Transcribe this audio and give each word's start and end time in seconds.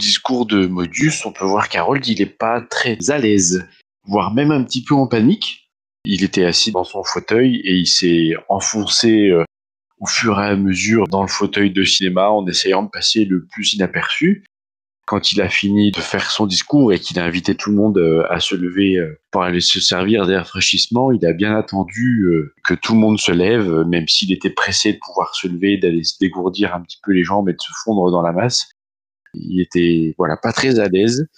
Discours 0.00 0.46
de 0.46 0.66
Modus, 0.66 1.12
on 1.24 1.32
peut 1.32 1.44
voir 1.44 1.68
qu'Harold, 1.68 2.04
il 2.08 2.18
n'est 2.18 2.26
pas 2.26 2.60
très 2.60 2.98
à 3.10 3.18
l'aise, 3.18 3.68
voire 4.04 4.34
même 4.34 4.50
un 4.50 4.64
petit 4.64 4.82
peu 4.82 4.94
en 4.94 5.06
panique. 5.06 5.70
Il 6.04 6.24
était 6.24 6.44
assis 6.44 6.72
dans 6.72 6.84
son 6.84 7.04
fauteuil 7.04 7.60
et 7.64 7.74
il 7.74 7.86
s'est 7.86 8.32
enfoncé 8.48 9.28
euh, 9.28 9.44
au 9.98 10.06
fur 10.06 10.40
et 10.40 10.46
à 10.46 10.56
mesure 10.56 11.06
dans 11.06 11.22
le 11.22 11.28
fauteuil 11.28 11.70
de 11.70 11.84
cinéma 11.84 12.30
en 12.30 12.46
essayant 12.46 12.82
de 12.82 12.88
passer 12.88 13.26
le 13.26 13.44
plus 13.44 13.74
inaperçu. 13.74 14.44
Quand 15.06 15.32
il 15.32 15.42
a 15.42 15.48
fini 15.48 15.90
de 15.90 16.00
faire 16.00 16.30
son 16.30 16.46
discours 16.46 16.92
et 16.92 16.98
qu'il 16.98 17.18
a 17.18 17.24
invité 17.24 17.54
tout 17.54 17.70
le 17.70 17.76
monde 17.76 17.98
euh, 17.98 18.24
à 18.30 18.40
se 18.40 18.54
lever 18.54 18.96
euh, 18.96 19.20
pour 19.30 19.42
aller 19.42 19.60
se 19.60 19.80
servir 19.80 20.26
des 20.26 20.36
rafraîchissements, 20.36 21.12
il 21.12 21.26
a 21.26 21.34
bien 21.34 21.54
attendu 21.54 22.26
que 22.64 22.74
tout 22.74 22.94
le 22.94 23.00
monde 23.00 23.20
se 23.20 23.32
lève, 23.32 23.70
même 23.86 24.08
s'il 24.08 24.32
était 24.32 24.50
pressé 24.50 24.94
de 24.94 24.98
pouvoir 24.98 25.34
se 25.34 25.46
lever, 25.46 25.76
d'aller 25.76 26.04
se 26.04 26.14
dégourdir 26.18 26.74
un 26.74 26.80
petit 26.80 26.98
peu 27.04 27.12
les 27.12 27.24
jambes 27.24 27.50
et 27.50 27.52
de 27.52 27.60
se 27.60 27.72
fondre 27.84 28.10
dans 28.10 28.22
la 28.22 28.32
masse. 28.32 28.70
Il 29.34 29.60
était 29.60 30.14
voilà 30.18 30.36
pas 30.36 30.52
très 30.52 30.78
à 30.78 30.88
l'aise 30.88 31.28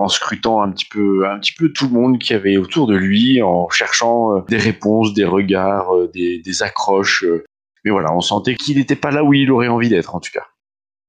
en 0.00 0.08
scrutant 0.08 0.62
un 0.62 0.70
petit 0.70 0.86
peu 0.86 1.28
un 1.28 1.38
petit 1.38 1.52
peu 1.52 1.70
tout 1.70 1.86
le 1.86 1.92
monde 1.92 2.18
qui 2.18 2.32
avait 2.32 2.56
autour 2.56 2.86
de 2.86 2.96
lui, 2.96 3.42
en 3.42 3.68
cherchant 3.68 4.36
euh, 4.36 4.40
des 4.48 4.56
réponses, 4.56 5.12
des 5.12 5.24
regards, 5.24 5.94
euh, 5.94 6.10
des, 6.12 6.62
accroches. 6.62 7.24
euh. 7.24 7.44
Mais 7.84 7.90
voilà, 7.90 8.14
on 8.14 8.20
sentait 8.20 8.54
qu'il 8.54 8.78
n'était 8.78 8.96
pas 8.96 9.10
là 9.10 9.24
où 9.24 9.34
il 9.34 9.50
aurait 9.50 9.68
envie 9.68 9.88
d'être 9.88 10.14
en 10.14 10.20
tout 10.20 10.30
cas. 10.32 10.46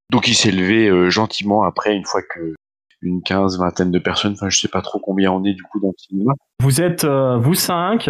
Donc 0.10 0.28
il 0.28 0.36
s'est 0.36 0.52
levé 0.52 1.10
gentiment 1.10 1.64
après 1.64 1.96
une 1.96 2.06
fois 2.06 2.22
que 2.22 2.54
une 3.02 3.24
quinze, 3.24 3.58
vingtaine 3.58 3.92
de 3.92 4.00
personnes, 4.00 4.34
enfin 4.34 4.50
je 4.50 4.60
sais 4.60 4.68
pas 4.68 4.82
trop 4.82 5.00
combien 5.00 5.32
on 5.32 5.44
est 5.44 5.54
du 5.54 5.64
coup 5.64 5.80
dans 5.80 5.88
le 5.88 5.98
cinéma. 5.98 6.34
Vous 6.62 6.82
êtes 6.82 7.06
vous 7.06 7.56
cinq, 7.56 8.10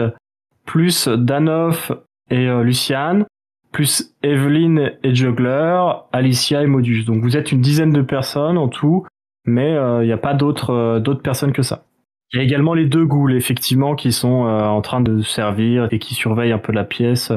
plus 0.66 1.08
Danoff 1.08 1.92
et 2.30 2.48
Luciane, 2.64 3.26
plus 3.72 4.14
Evelyn 4.24 4.92
et 5.04 5.16
Juggler, 5.16 5.82
Alicia 6.12 6.62
et 6.62 6.68
Modus. 6.68 7.04
Donc 7.04 7.24
vous 7.24 7.38
êtes 7.38 7.52
une 7.52 7.62
dizaine 7.62 7.92
de 7.92 8.02
personnes 8.02 8.58
en 8.58 8.68
tout, 8.68 9.06
mais 9.46 9.72
il 10.02 10.06
n'y 10.06 10.12
a 10.12 10.18
pas 10.18 10.34
d'autres 10.34 10.74
euh, 10.74 11.00
d'autres 11.00 11.22
personnes 11.22 11.54
que 11.54 11.62
ça. 11.64 11.86
Il 12.34 12.38
y 12.38 12.40
a 12.40 12.44
également 12.44 12.74
les 12.74 12.86
deux 12.86 13.06
ghouls, 13.06 13.36
effectivement, 13.36 13.96
qui 13.96 14.14
sont 14.14 14.46
euh, 14.46 14.62
en 14.62 14.82
train 14.82 15.02
de 15.02 15.22
servir 15.22 15.90
et 15.92 16.00
qui 16.00 16.14
surveillent 16.14 16.54
un 16.54 16.60
peu 16.60 16.72
la 16.72 16.86
pièce. 16.86 17.34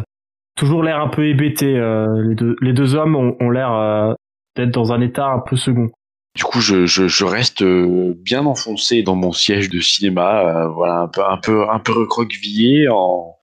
Toujours 0.56 0.84
l'air 0.84 1.00
un 1.00 1.08
peu 1.08 1.26
hébété. 1.26 1.76
euh, 1.76 2.34
les, 2.60 2.72
deux, 2.72 2.94
hommes 2.94 3.16
ont, 3.16 3.50
l'air 3.50 3.72
euh, 3.72 4.14
d'être 4.56 4.70
dans 4.70 4.92
un 4.92 5.00
état 5.00 5.26
un 5.26 5.40
peu 5.40 5.56
second. 5.56 5.90
Du 6.36 6.44
coup, 6.44 6.60
je, 6.60 6.86
je, 6.86 7.24
reste 7.24 7.62
euh, 7.62 8.14
bien 8.16 8.46
enfoncé 8.46 9.02
dans 9.02 9.16
mon 9.16 9.32
siège 9.32 9.68
de 9.68 9.80
cinéma, 9.80 10.42
euh, 10.46 10.68
voilà, 10.68 11.00
un 11.02 11.08
peu, 11.08 11.22
un 11.24 11.36
peu, 11.36 11.68
un 11.68 11.78
peu 11.80 11.92
recroquevillé, 11.92 12.88
en, 12.88 13.36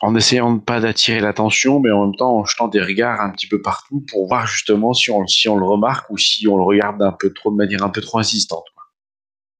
en 0.00 0.14
essayant 0.14 0.54
de 0.54 0.60
pas 0.60 0.80
d'attirer 0.80 1.20
l'attention, 1.20 1.80
mais 1.80 1.90
en 1.90 2.06
même 2.06 2.14
temps 2.14 2.38
en 2.38 2.44
jetant 2.44 2.68
des 2.68 2.80
regards 2.80 3.20
un 3.20 3.30
petit 3.30 3.46
peu 3.46 3.60
partout 3.60 4.04
pour 4.10 4.26
voir 4.26 4.46
justement 4.46 4.94
si 4.94 5.10
on, 5.10 5.26
si 5.26 5.48
on 5.48 5.56
le 5.56 5.66
remarque 5.66 6.10
ou 6.10 6.16
si 6.16 6.48
on 6.48 6.56
le 6.56 6.62
regarde 6.62 7.02
un 7.02 7.12
peu 7.12 7.32
trop 7.32 7.50
de 7.50 7.56
manière 7.56 7.82
un 7.82 7.90
peu 7.90 8.00
trop 8.00 8.18
insistante. 8.18 8.64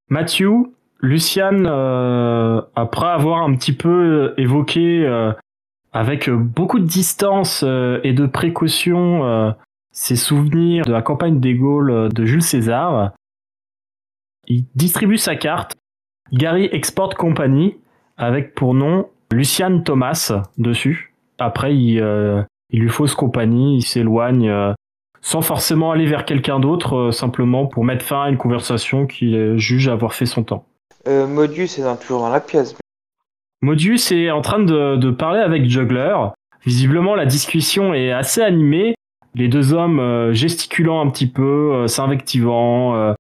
Matthew, 0.09 0.73
Luciane, 1.01 1.67
euh, 1.67 2.61
après 2.75 3.09
avoir 3.09 3.43
un 3.43 3.55
petit 3.55 3.73
peu 3.73 4.35
évoqué 4.39 5.05
euh, 5.07 5.33
avec 5.93 6.29
euh, 6.29 6.37
beaucoup 6.37 6.79
de 6.79 6.87
distance 6.87 7.63
euh, 7.65 8.01
et 8.03 8.13
de 8.13 8.27
précaution 8.27 9.25
euh, 9.25 9.51
ses 9.93 10.17
souvenirs 10.17 10.85
de 10.85 10.93
la 10.93 11.03
campagne 11.03 11.41
des 11.41 11.55
Gaules 11.55 11.91
euh, 11.91 12.09
de 12.09 12.25
Jules 12.25 12.43
César, 12.43 13.13
il 14.47 14.67
distribue 14.75 15.19
sa 15.19 15.37
carte 15.37 15.77
Gary 16.33 16.69
Export 16.73 17.15
Company 17.15 17.77
avec 18.17 18.55
pour 18.55 18.75
nom 18.75 19.09
Luciane 19.33 19.85
Thomas 19.85 20.33
dessus. 20.59 21.15
Après, 21.39 21.75
il, 21.75 22.01
euh, 22.01 22.43
il 22.71 22.81
lui 22.81 22.89
fausse 22.89 23.15
compagnie, 23.15 23.77
il 23.77 23.83
s'éloigne 23.83 24.49
euh, 24.49 24.73
sans 25.23 25.41
forcément 25.43 25.93
aller 25.93 26.07
vers 26.07 26.25
quelqu'un 26.25 26.61
d'autre, 26.61 26.97
euh, 26.97 27.11
simplement 27.13 27.67
pour 27.67 27.85
mettre 27.85 28.05
fin 28.05 28.25
à 28.25 28.29
une 28.29 28.37
conversation 28.37 29.07
qu'il 29.07 29.35
euh, 29.35 29.57
juge 29.57 29.89
avoir 29.89 30.15
fait 30.15 30.27
son 30.27 30.43
temps. 30.43 30.65
Euh, 31.09 31.27
Modus 31.27 31.63
est 31.79 31.83
dans- 31.83 31.97
toujours 31.97 32.21
dans 32.21 32.29
la 32.31 32.41
pièce. 32.41 32.77
Modius 33.63 34.11
est 34.13 34.31
en 34.31 34.41
train 34.41 34.59
de, 34.61 34.97
de 34.97 35.11
parler 35.11 35.41
avec 35.41 35.69
Juggler. 35.69 36.15
Visiblement, 36.65 37.15
la 37.15 37.27
discussion 37.27 37.95
est 37.95 38.11
assez 38.11 38.43
animée. 38.43 38.95
Les 39.35 39.49
deux 39.49 39.73
hommes 39.73 40.01
euh, 40.01 40.33
gesticulant 40.33 41.01
un 41.01 41.11
petit 41.11 41.27
peu, 41.29 41.73
euh, 41.75 41.87
s'invectivant. 41.87 43.15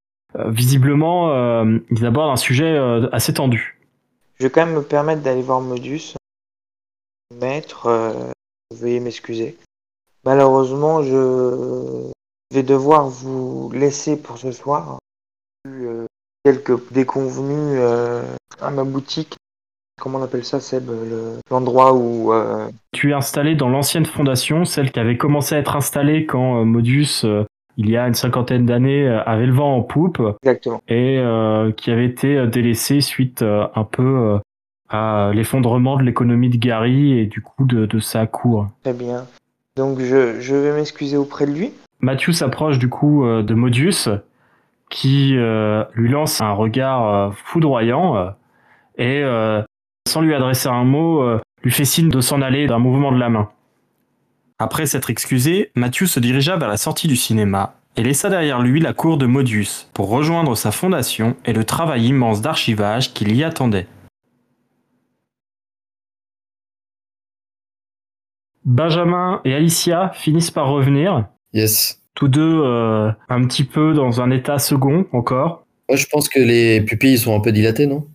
visiblement, 0.47 1.31
euh, 1.31 1.78
ils 1.91 2.06
abordent 2.06 2.32
un 2.32 2.37
sujet 2.37 2.65
euh, 2.77 3.09
assez 3.12 3.34
tendu. 3.34 3.79
Je 4.41 4.47
vais 4.47 4.51
quand 4.51 4.65
même 4.65 4.75
me 4.75 4.83
permettre 4.83 5.21
d'aller 5.21 5.43
voir 5.43 5.61
Modus. 5.61 6.15
Maître, 7.39 7.87
euh, 7.87 8.31
veuillez 8.75 8.99
m'excuser. 9.01 9.59
Malheureusement, 10.25 11.03
je 11.03 12.11
vais 12.53 12.62
devoir 12.62 13.09
vous 13.09 13.71
laisser 13.75 14.17
pour 14.17 14.39
ce 14.39 14.51
soir. 14.51 14.99
Euh, 15.69 16.06
quelques 16.45 16.91
déconvenus 16.91 17.78
euh, 17.78 18.25
à 18.62 18.71
ma 18.71 18.84
boutique. 18.84 19.37
Comment 20.01 20.19
on 20.19 20.23
appelle 20.23 20.45
ça, 20.47 20.59
Seb 20.61 20.89
le- 20.89 21.39
L'endroit 21.51 21.93
où... 21.93 22.33
euh, 22.33 22.71
Tu 22.93 23.11
es 23.11 23.15
installé 23.15 23.55
dans 23.55 23.69
l'ancienne 23.69 24.07
fondation, 24.07 24.65
celle 24.65 24.91
qui 24.91 24.99
avait 25.01 25.19
commencé 25.19 25.55
à 25.55 25.59
être 25.59 25.77
installée 25.77 26.25
quand 26.25 26.62
euh, 26.62 26.65
il 27.80 27.88
y 27.88 27.96
a 27.96 28.06
une 28.06 28.14
cinquantaine 28.14 28.66
d'années, 28.66 29.08
euh, 29.08 29.22
avait 29.24 29.46
le 29.46 29.54
vent 29.54 29.74
en 29.74 29.80
poupe 29.80 30.20
Exactement. 30.42 30.82
et 30.86 31.18
euh, 31.18 31.72
qui 31.72 31.91
avait 31.91 32.04
été 32.04 32.36
euh, 32.36 32.46
délaissée 32.46 33.00
suite 33.00 33.41
euh, 33.41 33.66
un 33.74 33.84
peu 33.84 34.38
à 34.91 35.30
l'effondrement 35.32 35.96
de 35.96 36.02
l'économie 36.02 36.50
de 36.50 36.58
Gary 36.58 37.18
et 37.18 37.24
du 37.24 37.41
coup 37.41 37.64
de, 37.64 37.86
de 37.86 37.98
sa 37.98 38.26
cour. 38.26 38.68
Très 38.82 38.92
bien. 38.92 39.24
Donc 39.76 39.98
je, 39.98 40.41
je 40.41 40.54
vais 40.54 40.74
m'excuser 40.74 41.16
auprès 41.16 41.46
de 41.46 41.52
lui. 41.52 41.72
Matthew 42.00 42.32
s'approche 42.32 42.78
du 42.78 42.88
coup 42.91 43.24
de 43.24 43.54
Modius, 43.54 44.08
qui 44.91 45.36
lui 45.94 46.08
lance 46.08 46.41
un 46.41 46.52
regard 46.52 47.32
foudroyant 47.34 48.32
et, 48.98 49.22
sans 50.08 50.22
lui 50.22 50.34
adresser 50.34 50.68
un 50.68 50.84
mot, 50.84 51.22
lui 51.62 51.70
fait 51.70 51.84
signe 51.84 52.08
de 52.08 52.20
s'en 52.20 52.42
aller 52.42 52.66
d'un 52.66 52.78
mouvement 52.78 53.12
de 53.12 53.18
la 53.18 53.28
main. 53.28 53.48
Après 54.62 54.84
s'être 54.84 55.09
excusé, 55.09 55.71
Matthew 55.75 56.04
se 56.04 56.21
dirigea 56.21 56.54
vers 56.59 56.69
la 56.69 56.76
sortie 56.76 57.09
du 57.09 57.16
cinéma 57.16 57.76
et 57.97 58.03
laissa 58.03 58.28
derrière 58.28 58.60
lui 58.60 58.78
la 58.78 58.93
cour 58.93 59.16
de 59.16 59.25
Modius 59.25 59.88
pour 59.94 60.10
rejoindre 60.10 60.54
sa 60.54 60.71
fondation 60.71 61.34
et 61.47 61.54
le 61.54 61.65
travail 61.65 62.09
immense 62.09 62.43
d'archivage 62.43 63.15
qui 63.15 63.25
l'y 63.25 63.43
attendait. 63.43 63.87
Benjamin 68.66 69.41
et 69.47 69.54
Alicia 69.54 70.10
finissent 70.10 70.50
par 70.50 70.69
revenir, 70.69 71.27
Yes. 71.54 72.03
tous 72.15 72.28
deux 72.28 72.60
euh, 72.62 73.10
un 73.30 73.47
petit 73.47 73.65
peu 73.65 73.95
dans 73.95 74.21
un 74.21 74.30
état 74.30 74.59
second 74.59 75.07
encore. 75.12 75.65
Moi, 75.89 75.97
je 75.97 76.04
pense 76.04 76.28
que 76.28 76.39
les 76.39 76.83
pupilles 76.83 77.16
sont 77.16 77.34
un 77.34 77.41
peu 77.41 77.51
dilatées, 77.51 77.86
non? 77.86 78.07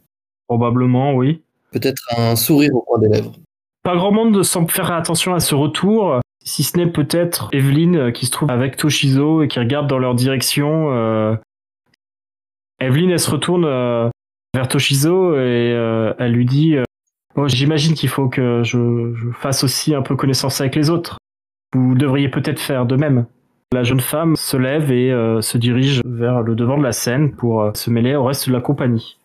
Probablement, 0.47 1.15
oui. 1.15 1.42
Peut-être 1.71 2.03
un 2.15 2.36
sourire 2.36 2.75
au 2.75 2.81
coin 2.81 3.00
des 3.00 3.09
lèvres. 3.09 3.31
Pas 3.81 3.95
grand 3.95 4.12
monde 4.12 4.44
semble 4.44 4.69
faire 4.69 4.92
attention 4.92 5.33
à 5.33 5.39
ce 5.39 5.56
retour, 5.56 6.19
si 6.45 6.63
ce 6.63 6.77
n'est 6.77 6.88
peut-être 6.88 7.50
Evelyne 7.51 7.95
euh, 7.97 8.12
qui 8.12 8.27
se 8.27 8.31
trouve 8.31 8.50
avec 8.51 8.77
Toshizo 8.77 9.42
et 9.42 9.47
qui 9.47 9.59
regarde 9.59 9.88
dans 9.88 9.97
leur 9.97 10.13
direction. 10.15 10.92
euh. 10.94 11.36
Elle 12.80 13.19
se 13.19 13.31
retourne 13.31 13.65
euh, 13.65 14.09
vers 14.53 14.68
Toshizo 14.68 15.33
et 15.33 15.74
euh, 15.74 16.13
elle 16.19 16.33
lui 16.33 16.45
dit 16.45 16.77
Oh, 17.36 17.47
J'imagine 17.47 17.95
qu'il 17.95 18.09
faut 18.09 18.30
que 18.30 18.62
je, 18.63 19.13
fasse 19.33 19.63
aussi 19.63 19.95
un 19.95 20.01
peu 20.01 20.15
connaissance 20.15 20.62
avec 20.62 20.75
les 20.75 20.89
autres. 20.89 21.18
Vous 21.74 21.95
devriez 21.95 22.30
peut-être 22.30 22.59
faire 22.59 22.86
de 22.86 22.95
même. 22.95 23.25
La 23.74 23.83
jeune 23.83 24.00
femme 24.00 24.36
se 24.36 24.56
lève 24.56 24.92
et 24.92 25.09
se 25.42 25.57
dirige 25.57 26.01
vers 26.06 26.42
le 26.42 26.56
devant 26.56 26.77
de 26.77 26.83
la 26.83 26.94
scène 26.94 27.36
pour 27.36 27.71
se 27.74 27.89
mêler 27.89 28.15
au 28.15 28.24
reste 28.24 28.47
de 28.47 28.53
la 28.53 28.62
compagnie. 28.62 29.18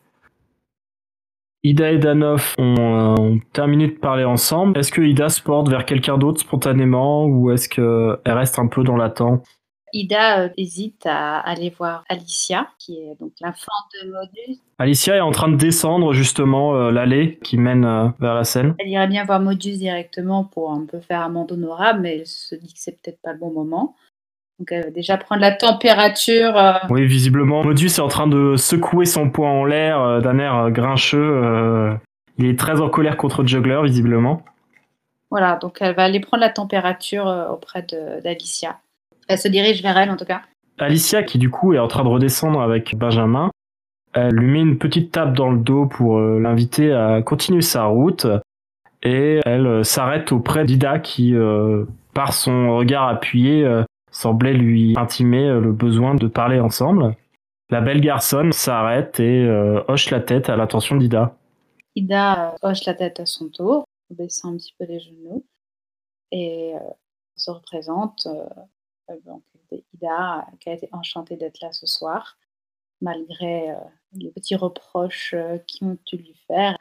Ida 1.62 1.92
et 1.92 1.98
Danoff 1.98 2.54
ont, 2.58 2.74
euh, 2.78 3.14
ont 3.20 3.40
terminé 3.52 3.88
de 3.88 3.92
parler 3.92 4.24
ensemble. 4.24 4.78
Est-ce 4.78 4.90
que 4.90 5.02
Ida 5.02 5.28
se 5.28 5.42
porte 5.42 5.68
vers 5.68 5.84
quelqu'un 5.84 6.16
d'autre 6.16 6.40
spontanément 6.40 7.26
ou 7.26 7.50
est-ce 7.50 7.68
qu'elle 7.68 8.34
reste 8.34 8.58
un 8.58 8.66
peu 8.66 8.82
dans 8.82 8.96
l'attente? 8.96 9.44
Ida 9.92 10.40
euh, 10.40 10.48
hésite 10.56 11.04
à 11.06 11.38
aller 11.38 11.70
voir 11.70 12.04
Alicia, 12.08 12.68
qui 12.78 12.98
est 12.98 13.18
donc 13.18 13.32
l'infant 13.40 13.72
de 13.94 14.10
Modus. 14.10 14.60
Alicia 14.78 15.16
est 15.16 15.20
en 15.20 15.32
train 15.32 15.48
de 15.48 15.56
descendre 15.56 16.12
justement 16.12 16.74
euh, 16.74 16.90
l'allée 16.90 17.38
qui 17.42 17.58
mène 17.58 17.84
euh, 17.84 18.08
vers 18.20 18.34
la 18.34 18.44
scène. 18.44 18.74
Elle 18.78 18.88
irait 18.88 19.08
bien 19.08 19.24
voir 19.24 19.40
Modus 19.40 19.76
directement 19.76 20.44
pour 20.44 20.72
un 20.72 20.86
peu 20.86 21.00
faire 21.00 21.22
amende 21.22 21.52
honorable, 21.52 22.00
mais 22.00 22.18
elle 22.18 22.26
se 22.26 22.54
dit 22.54 22.72
que 22.72 22.78
c'est 22.78 22.92
peut-être 23.02 23.20
pas 23.22 23.32
le 23.32 23.38
bon 23.38 23.52
moment. 23.52 23.94
Donc 24.60 24.70
elle 24.72 24.84
va 24.84 24.90
déjà 24.90 25.16
prendre 25.16 25.40
la 25.40 25.52
température. 25.52 26.56
euh, 26.56 26.72
Oui, 26.90 27.06
visiblement, 27.06 27.64
Modus 27.64 27.86
est 27.86 28.00
en 28.00 28.08
train 28.08 28.26
de 28.26 28.56
secouer 28.56 29.06
son 29.06 29.30
poing 29.30 29.50
en 29.50 29.64
l'air 29.64 30.00
euh, 30.00 30.20
d'un 30.20 30.38
air 30.38 30.54
euh, 30.54 30.70
grincheux. 30.70 31.18
euh, 31.18 31.94
il 32.38 32.46
est 32.46 32.58
très 32.58 32.80
en 32.80 32.88
colère 32.90 33.16
contre 33.16 33.44
Juggler, 33.46 33.80
visiblement. 33.84 34.42
Voilà, 35.30 35.56
donc 35.56 35.78
elle 35.80 35.94
va 35.94 36.04
aller 36.04 36.20
prendre 36.20 36.42
la 36.42 36.50
température 36.50 37.26
euh, 37.26 37.48
auprès 37.48 37.86
d'Alicia. 38.22 38.78
Elle 39.28 39.38
se 39.38 39.48
dirige 39.48 39.82
vers 39.82 39.96
elle 39.96 40.10
en 40.10 40.16
tout 40.16 40.24
cas. 40.26 40.42
Alicia, 40.78 41.22
qui 41.22 41.38
du 41.38 41.50
coup 41.50 41.72
est 41.72 41.78
en 41.78 41.88
train 41.88 42.04
de 42.04 42.08
redescendre 42.08 42.60
avec 42.60 42.94
Benjamin, 42.96 43.50
elle 44.12 44.34
lui 44.34 44.46
met 44.50 44.60
une 44.60 44.78
petite 44.78 45.12
tape 45.12 45.34
dans 45.34 45.50
le 45.50 45.58
dos 45.58 45.86
pour 45.86 46.18
euh, 46.18 46.38
l'inviter 46.40 46.92
à 46.92 47.22
continuer 47.22 47.62
sa 47.62 47.84
route. 47.84 48.26
Et 49.02 49.40
elle 49.46 49.66
euh, 49.66 49.82
s'arrête 49.84 50.32
auprès 50.32 50.64
d'Ida 50.66 50.98
qui, 50.98 51.34
euh, 51.34 51.84
par 52.12 52.32
son 52.34 52.76
regard 52.76 53.08
appuyé, 53.08 53.64
euh, 53.64 53.84
semblait 54.10 54.54
lui 54.54 54.94
intimer 54.96 55.48
euh, 55.48 55.60
le 55.60 55.72
besoin 55.72 56.14
de 56.14 56.26
parler 56.26 56.60
ensemble. 56.60 57.16
La 57.70 57.80
belle 57.80 58.00
garçonne 58.00 58.52
s'arrête 58.52 59.20
et 59.20 59.44
euh, 59.44 59.84
hoche 59.86 60.10
la 60.10 60.20
tête 60.20 60.48
à 60.48 60.56
l'attention 60.56 60.96
d'Ida. 60.96 61.36
Ida 61.94 62.54
euh, 62.54 62.56
hoche 62.62 62.84
la 62.84 62.94
tête 62.94 63.20
à 63.20 63.26
son 63.26 63.48
tour, 63.48 63.84
baissant 64.10 64.52
un 64.52 64.56
petit 64.56 64.74
peu 64.76 64.86
les 64.86 64.98
genoux, 64.98 65.46
et 66.32 66.74
se 67.36 67.50
représente 67.52 68.26
euh, 68.26 69.14
donc, 69.24 69.44
Ida, 69.94 70.48
qui 70.58 70.68
a 70.68 70.72
été 70.72 70.88
enchantée 70.90 71.36
d'être 71.36 71.60
là 71.60 71.70
ce 71.70 71.86
soir, 71.86 72.38
malgré 73.00 73.72
les 74.14 74.30
petits 74.30 74.56
reproches 74.56 75.36
qui 75.68 75.84
ont 75.84 75.96
dû 76.06 76.16
lui 76.16 76.34
faire. 76.48 76.76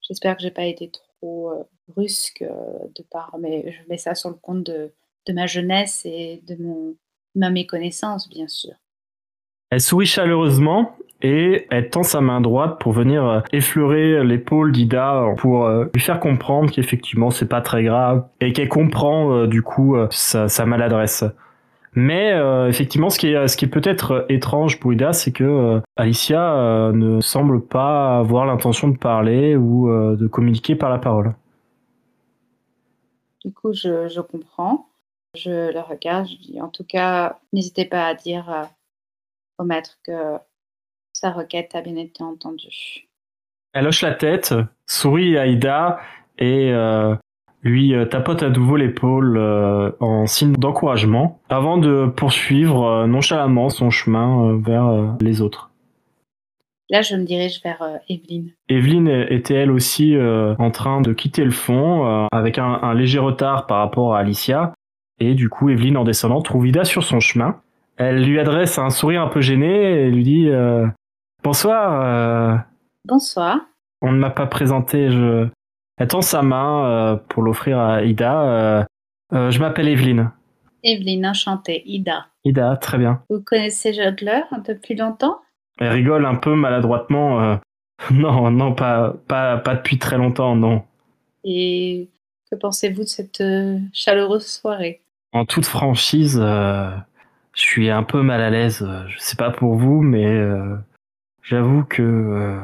J'espère 0.00 0.36
que 0.36 0.42
j'ai 0.42 0.52
pas 0.52 0.64
été 0.64 0.90
trop 0.90 1.52
brusque 1.88 2.42
de 2.42 3.02
part, 3.02 3.36
mais 3.38 3.72
je 3.72 3.88
mets 3.88 3.98
ça 3.98 4.14
sur 4.14 4.30
le 4.30 4.36
compte 4.36 4.62
de, 4.62 4.92
de 5.30 5.34
ma 5.34 5.46
jeunesse 5.46 6.02
et 6.04 6.42
de 6.48 6.56
mon, 6.62 6.94
ma 7.34 7.50
méconnaissance, 7.50 8.28
bien 8.28 8.48
sûr. 8.48 8.72
Elle 9.70 9.80
sourit 9.80 10.06
chaleureusement 10.06 10.96
et 11.22 11.66
elle 11.70 11.90
tend 11.90 12.02
sa 12.02 12.20
main 12.20 12.40
droite 12.40 12.80
pour 12.80 12.92
venir 12.92 13.24
euh, 13.24 13.40
effleurer 13.52 14.24
l'épaule 14.24 14.72
d'Ida 14.72 15.34
pour 15.36 15.66
euh, 15.66 15.84
lui 15.94 16.00
faire 16.00 16.18
comprendre 16.18 16.70
qu'effectivement 16.70 17.30
c'est 17.30 17.48
pas 17.48 17.60
très 17.60 17.84
grave 17.84 18.26
et 18.40 18.52
qu'elle 18.52 18.68
comprend 18.68 19.32
euh, 19.32 19.46
du 19.46 19.62
coup 19.62 19.96
sa, 20.10 20.48
sa 20.48 20.66
maladresse. 20.66 21.24
Mais 21.94 22.32
euh, 22.32 22.68
effectivement, 22.68 23.10
ce 23.10 23.18
qui 23.18 23.28
est, 23.28 23.48
ce 23.48 23.56
qui 23.56 23.64
est 23.64 23.68
peut-être 23.68 24.26
étrange 24.28 24.78
pour 24.78 24.92
Ida, 24.92 25.12
c'est 25.12 25.32
que 25.32 25.44
euh, 25.44 25.80
Alicia 25.96 26.54
euh, 26.54 26.92
ne 26.92 27.20
semble 27.20 27.66
pas 27.66 28.18
avoir 28.18 28.46
l'intention 28.46 28.88
de 28.88 28.96
parler 28.96 29.56
ou 29.56 29.90
de 29.90 30.26
communiquer 30.28 30.76
par 30.76 30.90
la 30.90 30.98
parole. 30.98 31.34
Du 33.44 33.52
coup, 33.52 33.72
je, 33.72 34.06
je 34.08 34.20
comprends. 34.20 34.86
Je 35.36 35.72
le 35.72 35.80
regarde, 35.80 36.26
je 36.28 36.36
dis 36.36 36.60
en 36.60 36.68
tout 36.68 36.84
cas, 36.84 37.38
n'hésitez 37.52 37.84
pas 37.84 38.06
à 38.06 38.14
dire 38.14 38.50
euh, 38.50 38.64
au 39.58 39.64
maître 39.64 39.98
que 40.04 40.38
sa 41.12 41.30
requête 41.30 41.74
a 41.74 41.82
bien 41.82 41.96
été 41.96 42.22
entendue. 42.22 43.08
Elle 43.72 43.86
hoche 43.86 44.02
la 44.02 44.14
tête, 44.14 44.54
sourit 44.86 45.38
à 45.38 45.46
Ida 45.46 46.00
et 46.38 46.72
euh, 46.72 47.14
lui 47.62 47.94
euh, 47.94 48.06
tapote 48.06 48.42
à 48.42 48.50
nouveau 48.50 48.76
l'épaule 48.76 49.36
euh, 49.36 49.90
en 50.00 50.26
signe 50.26 50.54
d'encouragement 50.54 51.40
avant 51.48 51.78
de 51.78 52.06
poursuivre 52.06 52.84
euh, 52.84 53.06
nonchalamment 53.06 53.68
son 53.68 53.90
chemin 53.90 54.58
vers 54.58 55.16
les 55.20 55.42
autres. 55.42 55.70
Là, 56.88 57.02
je 57.02 57.14
me 57.14 57.24
dirige 57.24 57.62
vers 57.62 58.00
Evelyne. 58.08 58.50
Evelyne 58.68 59.26
était 59.28 59.54
elle 59.54 59.70
aussi 59.70 60.16
en 60.18 60.70
train 60.72 61.00
de 61.00 61.12
quitter 61.12 61.44
le 61.44 61.52
fond 61.52 62.26
avec 62.32 62.58
un, 62.58 62.64
un 62.82 62.94
léger 62.94 63.20
retard 63.20 63.68
par 63.68 63.78
rapport 63.78 64.16
à 64.16 64.18
Alicia 64.18 64.72
et 65.20 65.34
du 65.34 65.48
coup 65.48 65.68
Evelyne 65.68 65.96
en 65.96 66.04
descendant 66.04 66.40
trouve 66.40 66.66
Ida 66.66 66.84
sur 66.84 67.04
son 67.04 67.20
chemin. 67.20 67.60
Elle 67.96 68.24
lui 68.24 68.40
adresse 68.40 68.78
un 68.78 68.90
sourire 68.90 69.22
un 69.22 69.28
peu 69.28 69.42
gêné 69.42 70.06
et 70.06 70.10
lui 70.10 70.24
dit 70.24 70.48
euh, 70.48 70.86
Bonsoir, 71.44 72.00
euh, 72.02 72.56
Bonsoir. 73.04 73.58
on 74.00 74.10
ne 74.12 74.18
m'a 74.18 74.30
pas 74.30 74.46
présenté. 74.46 75.10
Je... 75.10 75.48
Elle 75.98 76.08
tend 76.08 76.22
sa 76.22 76.40
main 76.40 76.86
euh, 76.86 77.16
pour 77.28 77.42
l'offrir 77.42 77.78
à 77.78 78.02
Ida. 78.02 78.86
je 79.30 79.58
m'appelle 79.60 79.88
Evelyne. 79.88 80.32
Evelyne, 80.82 81.26
enchantée. 81.26 81.82
Ida. 81.84 82.26
Ida, 82.44 82.74
très 82.78 82.96
bien. 82.96 83.22
Vous 83.28 83.42
connaissez 83.42 83.92
Juggler 83.92 84.40
depuis 84.66 84.96
longtemps? 84.96 85.38
Elle 85.78 85.92
rigole 85.92 86.24
un 86.24 86.36
peu 86.36 86.54
maladroitement. 86.54 87.58
non, 88.10 88.50
non, 88.50 88.74
pas, 88.74 89.14
pas, 89.28 89.58
pas 89.58 89.74
depuis 89.74 89.98
très 89.98 90.16
longtemps, 90.16 90.56
non. 90.56 90.82
Et 91.44 92.08
que 92.50 92.56
pensez-vous 92.56 93.02
de 93.02 93.08
cette 93.08 93.42
chaleureuse 93.92 94.46
soirée? 94.46 95.02
En 95.32 95.44
toute 95.44 95.66
franchise, 95.66 96.38
euh, 96.42 96.90
je 97.54 97.60
suis 97.62 97.90
un 97.90 98.02
peu 98.02 98.22
mal 98.22 98.40
à 98.40 98.50
l'aise. 98.50 98.82
euh, 98.82 99.04
Je 99.08 99.18
sais 99.18 99.36
pas 99.36 99.50
pour 99.50 99.74
vous, 99.76 100.02
mais 100.02 100.26
euh, 100.26 100.76
j'avoue 101.42 101.84
que 101.84 102.02
euh, 102.02 102.58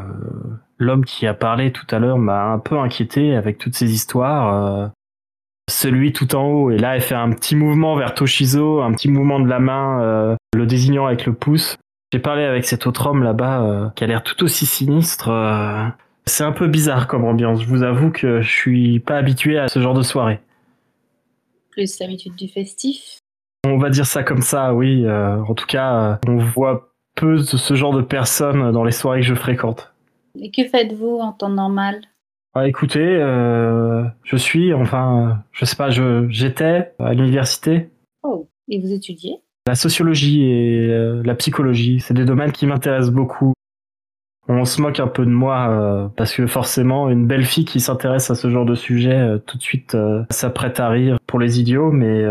l'homme 0.79 1.05
qui 1.05 1.27
a 1.27 1.35
parlé 1.35 1.71
tout 1.73 1.87
à 1.91 1.99
l'heure 1.99 2.19
m'a 2.19 2.45
un 2.45 2.59
peu 2.59 2.79
inquiété 2.79 3.35
avec 3.37 3.59
toutes 3.59 3.75
ces 3.75 3.93
histoires. 3.93 4.55
euh, 4.55 4.89
celui 5.69 6.13
tout 6.13 6.37
en 6.37 6.45
haut, 6.45 6.71
et 6.71 6.79
là 6.79 6.95
elle 6.95 7.01
fait 7.01 7.17
un 7.17 7.31
petit 7.33 7.57
mouvement 7.57 7.97
vers 7.97 8.15
Toshizo, 8.15 8.83
un 8.83 8.93
petit 8.93 9.11
mouvement 9.11 9.41
de 9.41 9.49
la 9.49 9.59
main, 9.59 10.01
euh, 10.01 10.37
le 10.55 10.65
désignant 10.65 11.07
avec 11.07 11.27
le 11.27 11.33
pouce. 11.33 11.77
J'ai 12.13 12.21
parlé 12.21 12.45
avec 12.45 12.65
cet 12.65 12.87
autre 12.87 13.09
homme 13.09 13.25
là-bas 13.25 13.93
qui 13.97 14.05
a 14.05 14.07
l'air 14.07 14.23
tout 14.23 14.45
aussi 14.45 14.65
sinistre. 14.65 15.29
c'est 16.25 16.45
un 16.45 16.53
peu 16.53 16.69
bizarre 16.69 17.09
comme 17.09 17.25
ambiance. 17.25 17.63
Je 17.63 17.67
vous 17.67 17.83
avoue 17.83 18.13
que 18.13 18.41
je 18.43 18.49
suis 18.49 19.01
pas 19.01 19.17
habitué 19.17 19.59
à 19.59 19.67
ce 19.67 19.81
genre 19.81 19.95
de 19.95 20.03
soirée. 20.03 20.39
Plus 21.77 21.99
l'habitude 21.99 22.35
du 22.37 22.49
festif 22.49 23.19
On 23.67 23.77
va 23.77 23.91
dire 23.91 24.07
ça 24.07 24.23
comme 24.23 24.41
ça, 24.41 24.73
oui. 24.73 25.05
euh, 25.05 25.37
en 25.43 25.53
tout 25.53 25.67
cas, 25.67 26.13
euh, 26.13 26.17
on 26.27 26.39
voit 26.39 26.95
peu 27.17 27.37
de 27.37 27.43
ce 27.43 27.75
genre 27.75 27.95
de 27.95 28.01
personnes 28.01 28.73
dans 28.73 28.83
les 28.83 28.93
soirées 28.93 29.21
que 29.21 29.27
je 29.27 29.35
fréquente. 29.35 29.93
Et 30.41 30.51
que 30.51 30.65
faites-vous 30.65 31.19
en 31.19 31.33
temps 31.33 31.51
normal? 31.51 32.01
Ah, 32.55 32.67
écoutez, 32.67 33.05
euh, 33.05 34.05
je 34.25 34.37
suis, 34.39 34.73
enfin, 34.73 35.45
je 35.53 35.67
sais 35.67 35.77
pas, 35.77 35.91
j'étais 35.91 36.95
à 36.99 37.13
l'université. 37.13 37.91
Oh, 38.23 38.49
et 38.69 38.81
vous 38.81 38.93
étudiez? 38.93 39.43
La 39.67 39.75
sociologie 39.75 40.45
et 40.45 40.89
la 41.23 41.35
psychologie, 41.35 42.01
c'est 42.01 42.15
des 42.15 42.25
domaines 42.25 42.53
qui 42.53 42.67
m'intéressent 42.67 43.13
beaucoup. 43.13 43.53
On 44.49 44.65
se 44.65 44.81
moque 44.81 45.01
un 45.01 45.09
peu 45.09 45.25
de 45.25 45.31
moi 45.31 45.69
euh, 45.71 46.09
parce 46.17 46.35
que 46.35 46.47
forcément, 46.47 47.09
une 47.09 47.27
belle 47.27 47.45
fille 47.45 47.65
qui 47.65 47.81
s'intéresse 47.81 48.31
à 48.31 48.37
ce 48.37 48.49
genre 48.49 48.65
de 48.65 48.77
sujet, 48.77 49.19
euh, 49.19 49.39
tout 49.39 49.57
de 49.57 49.63
suite, 49.63 49.95
euh, 49.97 50.23
s'apprête 50.31 50.79
à 50.79 50.89
rire 50.89 51.19
pour 51.27 51.41
les 51.41 51.59
idiots. 51.59 51.91
Mais 51.91 52.25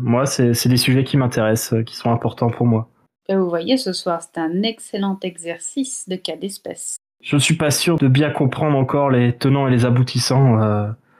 moi, 0.00 0.26
c'est 0.26 0.68
des 0.68 0.76
sujets 0.76 1.04
qui 1.04 1.16
m'intéressent, 1.16 1.82
qui 1.84 1.96
sont 1.96 2.10
importants 2.10 2.50
pour 2.50 2.66
moi. 2.66 2.88
Et 3.28 3.36
Vous 3.36 3.48
voyez, 3.48 3.76
ce 3.76 3.92
soir, 3.92 4.20
c'est 4.20 4.38
un 4.38 4.62
excellent 4.62 5.18
exercice 5.22 6.08
de 6.08 6.16
cas 6.16 6.36
d'espèce. 6.36 6.96
Je 7.22 7.36
suis 7.36 7.56
pas 7.56 7.70
sûr 7.70 7.96
de 7.96 8.08
bien 8.08 8.30
comprendre 8.30 8.76
encore 8.76 9.10
les 9.10 9.32
tenants 9.32 9.68
et 9.68 9.70
les 9.70 9.84
aboutissants. 9.84 10.58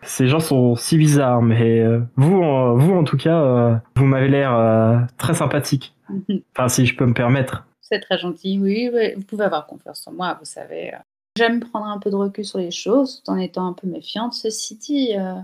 Ces 0.02 0.26
gens 0.26 0.40
sont 0.40 0.74
si 0.74 0.98
bizarres, 0.98 1.42
mais 1.42 1.84
vous, 2.16 2.42
en, 2.42 2.74
vous 2.74 2.92
en 2.92 3.04
tout 3.04 3.16
cas, 3.16 3.80
vous 3.96 4.04
m'avez 4.04 4.28
l'air 4.28 5.06
très 5.16 5.34
sympathique. 5.34 5.94
Enfin, 6.54 6.68
si 6.68 6.84
je 6.84 6.94
peux 6.94 7.06
me 7.06 7.14
permettre. 7.14 7.64
C'est 7.92 8.00
très 8.00 8.16
gentil, 8.16 8.58
oui, 8.58 8.88
oui, 8.90 9.12
vous 9.16 9.22
pouvez 9.22 9.44
avoir 9.44 9.66
confiance 9.66 10.06
en 10.06 10.12
moi, 10.12 10.32
vous 10.40 10.46
savez. 10.46 10.92
J'aime 11.36 11.60
prendre 11.60 11.84
un 11.84 11.98
peu 11.98 12.08
de 12.08 12.16
recul 12.16 12.42
sur 12.42 12.58
les 12.58 12.70
choses, 12.70 13.22
tout 13.22 13.30
en 13.30 13.36
étant 13.36 13.66
un 13.66 13.74
peu 13.74 13.86
méfiante. 13.86 14.32
Ceci 14.32 14.76
dit, 14.76 15.14
euh, 15.14 15.34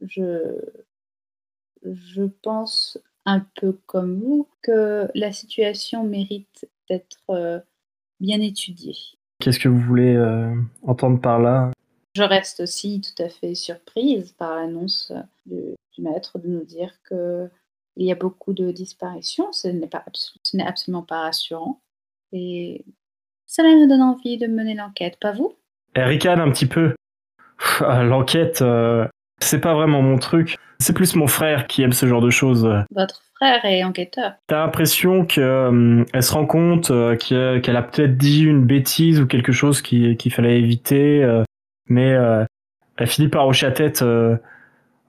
je, 0.00 0.58
je 1.84 2.22
pense 2.22 2.98
un 3.26 3.40
peu 3.60 3.78
comme 3.84 4.18
vous 4.18 4.48
que 4.62 5.10
la 5.14 5.30
situation 5.30 6.04
mérite 6.04 6.66
d'être 6.88 7.18
euh, 7.28 7.60
bien 8.18 8.40
étudiée. 8.40 8.96
Qu'est-ce 9.40 9.58
que 9.58 9.68
vous 9.68 9.80
voulez 9.80 10.16
euh, 10.16 10.54
entendre 10.80 11.20
par 11.20 11.38
là? 11.38 11.70
Je 12.14 12.22
reste 12.22 12.60
aussi 12.60 13.02
tout 13.02 13.22
à 13.22 13.28
fait 13.28 13.54
surprise 13.54 14.32
par 14.32 14.56
l'annonce 14.56 15.12
du, 15.44 15.76
du 15.92 16.00
maître 16.00 16.38
de 16.38 16.48
nous 16.48 16.64
dire 16.64 16.94
que 17.02 17.50
il 17.98 18.06
y 18.06 18.12
a 18.12 18.14
beaucoup 18.14 18.52
de 18.54 18.70
disparitions. 18.70 19.52
Ce 19.52 19.68
n'est 19.68 19.86
pas 19.88 20.04
abso- 20.08 20.36
ce 20.42 20.56
n'est 20.56 20.66
absolument 20.66 21.02
pas 21.02 21.20
rassurant. 21.22 21.80
Et 22.32 22.84
cela 23.46 23.68
me 23.68 23.88
donne 23.88 24.02
envie 24.02 24.38
de 24.38 24.46
mener 24.46 24.74
l'enquête, 24.74 25.18
pas 25.20 25.32
vous? 25.32 25.54
Elle 25.94 26.04
ricane 26.08 26.40
un 26.40 26.50
petit 26.50 26.66
peu. 26.66 26.94
Pff, 27.58 27.82
ah, 27.86 28.04
L'enquête, 28.04 28.62
euh, 28.62 29.06
c'est 29.40 29.60
pas 29.60 29.74
vraiment 29.74 30.00
mon 30.02 30.18
truc. 30.18 30.56
C'est 30.80 30.92
plus 30.92 31.16
mon 31.16 31.26
frère 31.26 31.66
qui 31.66 31.82
aime 31.82 31.92
ce 31.92 32.06
genre 32.06 32.20
de 32.20 32.30
choses. 32.30 32.68
Votre 32.94 33.20
frère 33.34 33.64
est 33.64 33.82
enquêteur. 33.82 34.34
T'as 34.46 34.58
l'impression 34.64 35.24
qu'elle 35.24 36.04
se 36.20 36.32
rend 36.32 36.46
compte 36.46 36.90
euh, 36.92 37.16
que- 37.16 37.58
qu'elle 37.58 37.76
a 37.76 37.82
peut-être 37.82 38.16
dit 38.16 38.44
une 38.44 38.64
bêtise 38.64 39.20
ou 39.20 39.26
quelque 39.26 39.50
chose 39.52 39.82
qui- 39.82 40.16
qu'il 40.16 40.32
fallait 40.32 40.58
éviter, 40.60 41.24
euh, 41.24 41.42
mais 41.88 42.12
euh, 42.12 42.44
elle 42.96 43.06
finit 43.08 43.28
par 43.28 43.46
hocher 43.48 43.66
la 43.66 43.72
tête. 43.72 44.02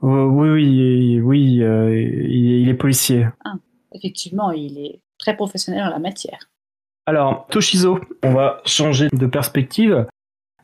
Euh, 0.04 0.26
oui, 0.26 0.50
oui, 0.50 1.22
oui, 1.22 1.64
euh, 1.64 1.96
il, 1.96 2.70
est 2.70 2.74
policier. 2.74 3.28
Effectivement, 3.94 4.52
il 4.52 4.78
est 4.78 5.02
très 5.18 5.36
professionnel 5.36 5.84
en 5.84 5.90
la 5.90 6.00
matière. 6.00 6.50
Alors, 7.06 7.48
Toshizo, 7.48 8.00
on 8.24 8.34
va 8.34 8.62
changer 8.66 9.10
de 9.12 9.26
perspective. 9.26 10.06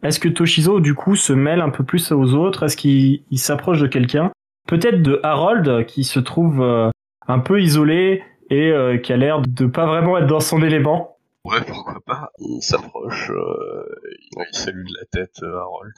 Est-ce 0.04 0.20
que 0.20 0.30
Toshizo, 0.30 0.80
du 0.80 0.94
coup, 0.94 1.16
se 1.16 1.34
mêle 1.34 1.62
un 1.62 1.70
peu 1.70 1.84
plus 1.84 2.12
aux 2.12 2.34
autres? 2.34 2.64
Est-ce 2.64 2.78
qu'il 2.78 3.24
il 3.32 3.40
s'approche 3.40 3.82
de 3.82 3.88
quelqu'un? 3.88 4.32
Peut-être 4.68 5.02
de 5.02 5.20
Harold, 5.24 5.86
qui 5.86 6.04
se 6.04 6.20
trouve 6.20 6.62
euh, 6.62 6.90
un 7.28 7.40
peu 7.40 7.62
isolé 7.62 8.24
et 8.50 8.72
euh, 8.72 8.98
qui 8.98 9.14
a 9.14 9.18
l'air 9.18 9.42
de 9.42 9.66
pas 9.66 9.86
vraiment 9.86 10.18
être 10.18 10.28
dans 10.28 10.40
son 10.40 10.62
élément. 10.62 11.18
Ouais, 11.44 11.62
pourquoi 11.68 12.00
pas. 12.06 12.32
Il 12.40 12.62
s'approche, 12.62 13.30
euh, 13.30 13.86
il 14.22 14.44
il 14.52 14.58
salue 14.58 14.84
de 14.84 14.94
la 15.00 15.06
tête 15.06 15.44
euh, 15.44 15.60
Harold. 15.60 15.94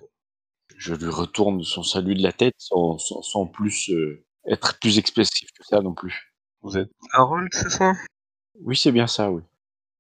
Je 0.78 0.94
lui 0.94 1.10
retourne 1.10 1.64
son 1.64 1.84
salut 1.84 2.16
de 2.16 2.24
la 2.24 2.32
tête 2.32 2.56
sans, 2.58 2.98
sans, 3.00 3.22
sans 3.22 3.48
plus 3.48 3.90
euh, 3.90 4.26
être 4.48 4.80
plus 4.80 4.98
expressif 4.98 5.50
que 5.58 5.64
ça 5.66 5.82
non 5.82 5.94
plus. 5.94 6.34
Vous 6.62 6.78
êtes? 6.78 6.92
Harold, 7.14 7.50
c'est 7.52 7.70
ça? 7.70 7.94
Oui, 8.62 8.76
c'est 8.78 8.92
bien 8.92 9.08
ça, 9.08 9.32
oui. 9.32 9.42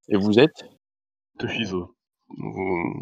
Et 0.09 0.17
vous 0.17 0.39
êtes? 0.39 0.65
Toshizo. 1.39 1.95
Vous, 2.37 2.93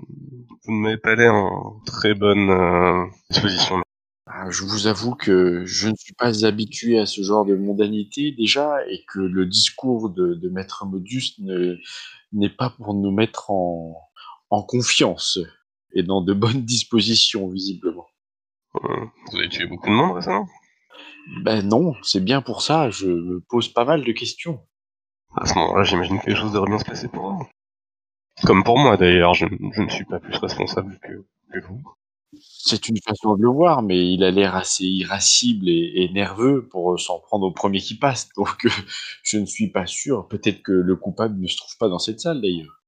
vous 0.66 0.74
ne 0.74 0.80
m'avez 0.82 0.98
pas 0.98 1.16
l'air 1.16 1.34
en 1.36 1.82
très 1.86 2.14
bonne 2.14 2.50
euh, 2.50 3.06
disposition. 3.30 3.82
Ah, 4.28 4.50
Je 4.50 4.64
vous 4.64 4.88
avoue 4.88 5.16
que 5.16 5.66
je 5.66 5.90
ne 5.90 5.96
suis 5.96 6.14
pas 6.14 6.46
habitué 6.46 7.00
à 7.00 7.06
ce 7.06 7.22
genre 7.24 7.46
de 7.46 7.56
mondanité 7.56 8.32
déjà 8.32 8.78
et 8.90 9.04
que 9.08 9.20
le 9.20 9.46
discours 9.46 10.10
de, 10.10 10.34
de 10.36 10.50
Maître 10.50 10.86
Modus 10.86 11.36
ne- 11.40 11.78
n'est 12.34 12.50
pas 12.50 12.72
pour 12.72 12.94
nous 12.94 13.12
mettre 13.12 13.52
en, 13.52 14.02
en 14.50 14.64
confiance 14.64 15.40
et 15.96 16.04
dans 16.04 16.22
de 16.22 16.34
bonnes 16.34 16.64
dispositions 16.66 17.50
visiblement. 17.50 18.08
Euh, 18.84 19.06
Vous 19.32 19.38
avez 19.38 19.50
tué 19.50 19.66
beaucoup 19.66 19.88
de 19.90 19.94
monde 19.96 20.16
récemment? 20.16 20.48
Ben 21.44 21.68
non, 21.68 21.96
c'est 22.04 22.24
bien 22.24 22.42
pour 22.42 22.62
ça, 22.62 22.90
je 22.90 23.08
me 23.08 23.40
pose 23.42 23.70
pas 23.70 23.86
mal 23.86 24.04
de 24.04 24.12
questions. 24.12 24.60
À 25.36 25.46
ce 25.46 25.56
moment-là, 25.56 25.84
j'imagine 25.84 26.20
que 26.20 26.30
les 26.30 26.36
choses 26.36 26.54
devraient 26.54 26.70
bien 26.70 26.80
se 26.80 26.86
passer 26.86 27.08
pour 27.08 27.34
vous. 27.34 27.48
Comme 28.46 28.64
pour 28.64 28.78
moi 28.78 28.98
d'ailleurs, 28.98 29.34
je, 29.34 29.46
je 29.48 29.82
ne 29.82 29.90
suis 29.90 30.06
pas 30.06 30.20
plus 30.20 30.36
responsable 30.38 31.00
que, 31.02 31.26
que 31.54 31.66
vous. 31.66 31.82
C'est 32.42 32.90
une 32.90 33.00
façon 33.02 33.36
de 33.36 33.42
le 33.44 33.50
voir, 33.50 33.82
mais 33.82 34.14
il 34.14 34.24
a 34.24 34.32
l'air 34.32 34.56
assez 34.56 34.86
irascible 34.86 35.70
et, 35.70 35.92
et 36.04 36.10
nerveux 36.12 36.68
pour 36.68 37.00
s'en 37.00 37.20
prendre 37.20 37.48
au 37.48 37.52
premier 37.52 37.80
qui 37.80 37.98
passe. 37.98 38.30
Donc, 38.38 38.66
euh, 38.66 38.70
je 39.24 39.38
ne 39.38 39.46
suis 39.46 39.70
pas 39.72 39.86
sûr. 39.88 40.28
Peut-être 40.28 40.62
que 40.62 40.74
le 40.74 40.96
coupable 40.96 41.40
ne 41.40 41.48
se 41.48 41.58
trouve 41.58 41.78
pas 41.78 41.88
dans 41.90 42.00
cette 42.00 42.20
salle 42.20 42.42
d'ailleurs. 42.42 42.82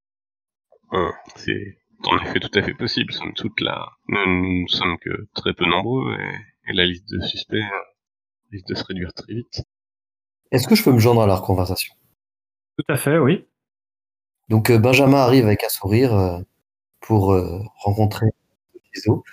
C'est 1.36 1.78
en 2.04 2.18
effet 2.20 2.40
tout 2.40 2.52
à 2.54 2.62
fait 2.62 2.74
possible, 2.74 3.12
somme 3.14 3.34
toute 3.34 3.60
là. 3.62 3.90
Nous 4.08 4.64
ne 4.64 4.68
sommes 4.68 4.98
que 5.00 5.28
très 5.34 5.54
peu 5.54 5.66
nombreux 5.66 6.16
et, 6.20 6.72
et 6.72 6.74
la 6.74 6.86
liste 6.86 7.10
de 7.10 7.20
suspects 7.22 7.56
euh, 7.56 7.80
risque 8.52 8.68
de 8.68 8.76
se 8.76 8.84
réduire 8.84 9.14
très 9.14 9.34
vite. 9.34 9.64
Est-ce 10.52 10.68
que 10.68 10.76
je 10.76 10.84
peux 10.84 10.92
me 10.92 11.00
joindre 11.00 11.22
à 11.22 11.28
leur 11.28 11.42
conversation? 11.42 11.94
Tout 12.78 12.86
à 12.94 12.98
fait, 12.98 13.18
oui. 13.18 13.46
Donc 14.50 14.70
euh, 14.70 14.78
Benjamin 14.78 15.18
arrive 15.18 15.46
avec 15.46 15.64
un 15.64 15.70
sourire 15.70 16.14
euh, 16.14 16.40
pour 17.02 17.34
euh, 17.34 17.62
rencontrer 17.80 18.28
Iso. 18.96 19.24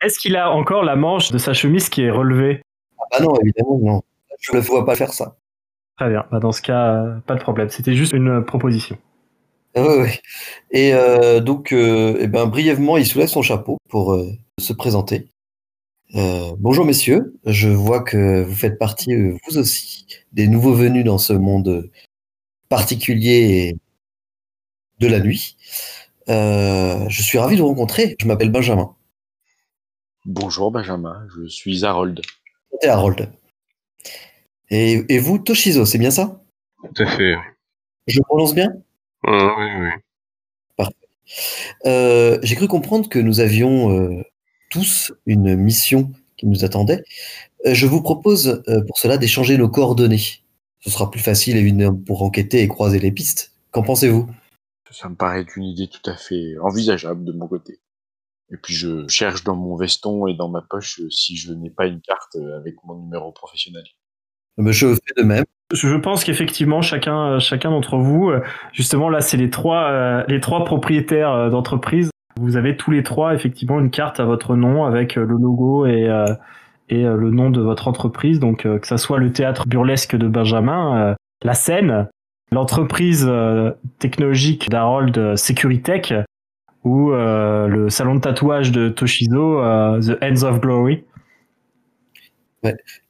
Est-ce 0.00 0.18
qu'il 0.18 0.36
a 0.36 0.50
encore 0.50 0.84
la 0.84 0.94
manche 0.94 1.32
de 1.32 1.38
sa 1.38 1.54
chemise 1.54 1.88
qui 1.88 2.02
est 2.02 2.10
relevée? 2.10 2.62
Ah 2.98 3.04
bah 3.10 3.24
non, 3.24 3.34
évidemment, 3.40 3.78
non. 3.78 4.02
Je 4.40 4.52
ne 4.52 4.58
le 4.58 4.62
vois 4.62 4.84
pas 4.84 4.94
faire 4.94 5.12
ça. 5.12 5.38
Très 5.96 6.10
bien. 6.10 6.26
Bah, 6.30 6.38
dans 6.38 6.52
ce 6.52 6.60
cas, 6.60 7.02
pas 7.26 7.34
de 7.34 7.40
problème. 7.40 7.70
C'était 7.70 7.94
juste 7.94 8.12
une 8.12 8.44
proposition. 8.44 8.98
Et 10.70 10.94
euh, 10.94 11.40
donc, 11.40 11.72
euh, 11.72 12.16
eh 12.20 12.26
ben, 12.28 12.46
brièvement, 12.46 12.96
il 12.96 13.06
soulève 13.06 13.28
son 13.28 13.42
chapeau 13.42 13.76
pour 13.90 14.14
euh, 14.14 14.32
se 14.58 14.72
présenter. 14.72 15.28
Euh, 16.14 16.52
bonjour 16.58 16.86
messieurs, 16.86 17.34
je 17.44 17.68
vois 17.68 18.02
que 18.02 18.42
vous 18.42 18.54
faites 18.54 18.78
partie, 18.78 19.14
vous 19.14 19.58
aussi, 19.58 20.06
des 20.32 20.48
nouveaux 20.48 20.72
venus 20.72 21.04
dans 21.04 21.18
ce 21.18 21.34
monde 21.34 21.90
particulier 22.68 23.76
de 24.98 25.08
la 25.08 25.20
nuit. 25.20 25.56
Euh, 26.28 27.06
je 27.08 27.22
suis 27.22 27.38
ravi 27.38 27.56
de 27.56 27.60
vous 27.60 27.68
rencontrer, 27.68 28.16
je 28.18 28.26
m'appelle 28.26 28.50
Benjamin. 28.50 28.96
Bonjour 30.24 30.70
Benjamin, 30.70 31.26
je 31.36 31.48
suis 31.48 31.84
Harold. 31.84 32.22
Et 32.82 32.86
Harold. 32.86 33.30
Et, 34.70 35.04
et 35.14 35.18
vous, 35.18 35.38
Toshizo, 35.38 35.84
c'est 35.84 35.98
bien 35.98 36.10
ça? 36.10 36.40
Tout 36.82 37.02
à 37.02 37.06
fait. 37.06 37.34
Je 38.06 38.20
prononce 38.22 38.54
bien? 38.54 38.72
Euh, 39.26 39.50
oui, 39.58 39.66
oui. 39.80 39.90
Euh, 41.84 42.38
J'ai 42.42 42.54
cru 42.54 42.68
comprendre 42.68 43.08
que 43.08 43.18
nous 43.18 43.40
avions 43.40 43.90
euh, 43.90 44.22
tous 44.70 45.12
une 45.26 45.56
mission 45.56 46.12
qui 46.36 46.46
nous 46.46 46.64
attendait. 46.64 47.02
Euh, 47.66 47.74
je 47.74 47.86
vous 47.86 48.02
propose 48.02 48.62
euh, 48.68 48.82
pour 48.86 48.98
cela 48.98 49.18
d'échanger 49.18 49.58
nos 49.58 49.68
coordonnées. 49.68 50.42
Ce 50.80 50.90
sera 50.90 51.10
plus 51.10 51.20
facile 51.20 51.56
évidemment 51.56 51.96
pour 51.96 52.22
enquêter 52.22 52.62
et 52.62 52.68
croiser 52.68 53.00
les 53.00 53.10
pistes. 53.10 53.52
Qu'en 53.72 53.82
pensez-vous? 53.82 54.30
Ça 54.92 55.08
me 55.08 55.16
paraît 55.16 55.44
une 55.56 55.64
idée 55.64 55.88
tout 55.88 56.08
à 56.08 56.16
fait 56.16 56.56
envisageable 56.58 57.24
de 57.24 57.32
mon 57.32 57.48
côté. 57.48 57.80
Et 58.52 58.56
puis 58.56 58.74
je 58.74 59.08
cherche 59.08 59.42
dans 59.42 59.56
mon 59.56 59.76
veston 59.76 60.28
et 60.28 60.34
dans 60.34 60.48
ma 60.48 60.62
poche 60.62 61.00
si 61.10 61.36
je 61.36 61.52
n'ai 61.52 61.70
pas 61.70 61.86
une 61.86 62.00
carte 62.00 62.36
avec 62.56 62.76
mon 62.84 62.94
numéro 62.94 63.32
professionnel. 63.32 63.82
Je 64.58 64.94
fais 64.94 65.14
de 65.20 65.22
même. 65.22 65.44
Je 65.72 65.96
pense 65.96 66.22
qu'effectivement, 66.22 66.80
chacun, 66.80 67.32
euh, 67.32 67.38
chacun 67.40 67.70
d'entre 67.70 67.96
vous, 67.96 68.30
euh, 68.30 68.40
justement 68.72 69.08
là, 69.08 69.20
c'est 69.20 69.36
les 69.36 69.50
trois, 69.50 69.90
euh, 69.90 70.22
les 70.28 70.40
trois 70.40 70.64
propriétaires 70.64 71.50
d'entreprise. 71.50 72.10
Vous 72.40 72.56
avez 72.56 72.76
tous 72.76 72.90
les 72.90 73.02
trois 73.02 73.34
effectivement 73.34 73.80
une 73.80 73.90
carte 73.90 74.20
à 74.20 74.24
votre 74.24 74.54
nom 74.56 74.84
avec 74.84 75.16
le 75.16 75.24
logo 75.24 75.86
et 75.86 76.10
et 76.88 77.02
le 77.02 77.30
nom 77.30 77.48
de 77.48 77.62
votre 77.62 77.88
entreprise. 77.88 78.40
Donc 78.40 78.64
que 78.64 78.86
ça 78.86 78.98
soit 78.98 79.18
le 79.18 79.32
théâtre 79.32 79.66
burlesque 79.66 80.14
de 80.14 80.28
Benjamin, 80.28 81.16
la 81.42 81.54
scène, 81.54 82.08
l'entreprise 82.52 83.26
technologique 83.98 84.68
d'Harold 84.68 85.34
Securitech 85.36 86.12
ou 86.84 87.10
le 87.12 87.86
salon 87.88 88.16
de 88.16 88.20
tatouage 88.20 88.70
de 88.70 88.90
Toshizo, 88.90 89.62
The 90.02 90.22
Ends 90.22 90.42
of 90.42 90.60
Glory. 90.60 91.04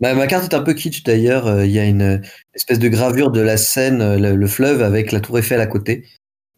Ma, 0.00 0.14
ma 0.14 0.26
carte 0.26 0.52
est 0.52 0.56
un 0.56 0.62
peu 0.62 0.74
kitsch 0.74 1.02
d'ailleurs. 1.04 1.46
Euh, 1.46 1.66
Il 1.66 1.72
y 1.72 1.78
a 1.78 1.84
une 1.84 2.22
espèce 2.54 2.78
de 2.78 2.88
gravure 2.88 3.30
de 3.30 3.40
la 3.40 3.56
Seine, 3.56 4.00
euh, 4.00 4.18
le, 4.18 4.36
le 4.36 4.46
fleuve, 4.46 4.82
avec 4.82 5.12
la 5.12 5.20
Tour 5.20 5.38
Eiffel 5.38 5.60
à 5.60 5.66
côté. 5.66 6.04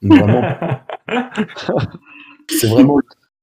Donc, 0.02 0.21
vraiment, 0.21 0.43
c'est 2.50 2.69
vraiment 2.69 2.99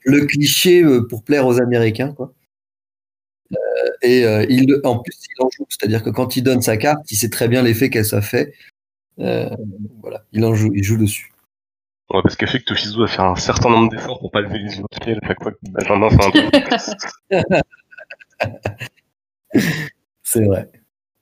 le 0.06 0.26
cliché 0.26 0.84
euh, 0.84 1.06
pour 1.08 1.24
plaire 1.24 1.46
aux 1.46 1.60
Américains, 1.62 2.14
quoi. 2.14 2.34
Euh, 3.52 3.58
et 4.02 4.26
euh, 4.26 4.46
il, 4.50 4.80
en 4.84 5.00
plus, 5.00 5.18
il 5.38 5.44
en 5.44 5.50
joue. 5.50 5.66
C'est-à-dire 5.70 6.04
que 6.04 6.10
quand 6.10 6.36
il 6.36 6.44
donne 6.44 6.62
sa 6.62 6.78
carte, 6.78 7.12
il 7.12 7.16
sait 7.16 7.30
très 7.30 7.48
bien 7.48 7.62
l'effet 7.62 7.90
qu'elle 7.90 8.06
ça 8.06 8.22
fait. 8.22 8.54
Euh, 9.20 9.50
voilà, 10.02 10.24
il 10.32 10.44
en 10.46 10.56
joue, 10.56 10.72
il 10.74 10.84
joue 10.84 10.98
dessus. 10.98 11.32
Ouais, 12.12 12.22
parce 12.22 12.36
que 12.36 12.46
Toshizo 12.58 13.02
va 13.02 13.08
faire 13.08 13.26
un 13.26 13.36
certain 13.36 13.70
nombre 13.70 13.90
d'efforts 13.90 14.20
pour 14.20 14.32
pas 14.32 14.42
lever 14.42 14.60
les 14.60 14.78
yeux 14.78 14.84
au 14.84 15.04
ciel 15.04 15.20
à 15.24 15.28
chaque 15.28 15.42
fois 15.42 15.52
que 15.52 15.58
Benjamin 15.64 16.10
fait 16.10 16.26
un 16.26 16.32
truc. 17.42 17.62
C'est 20.24 20.44
vrai. 20.46 20.70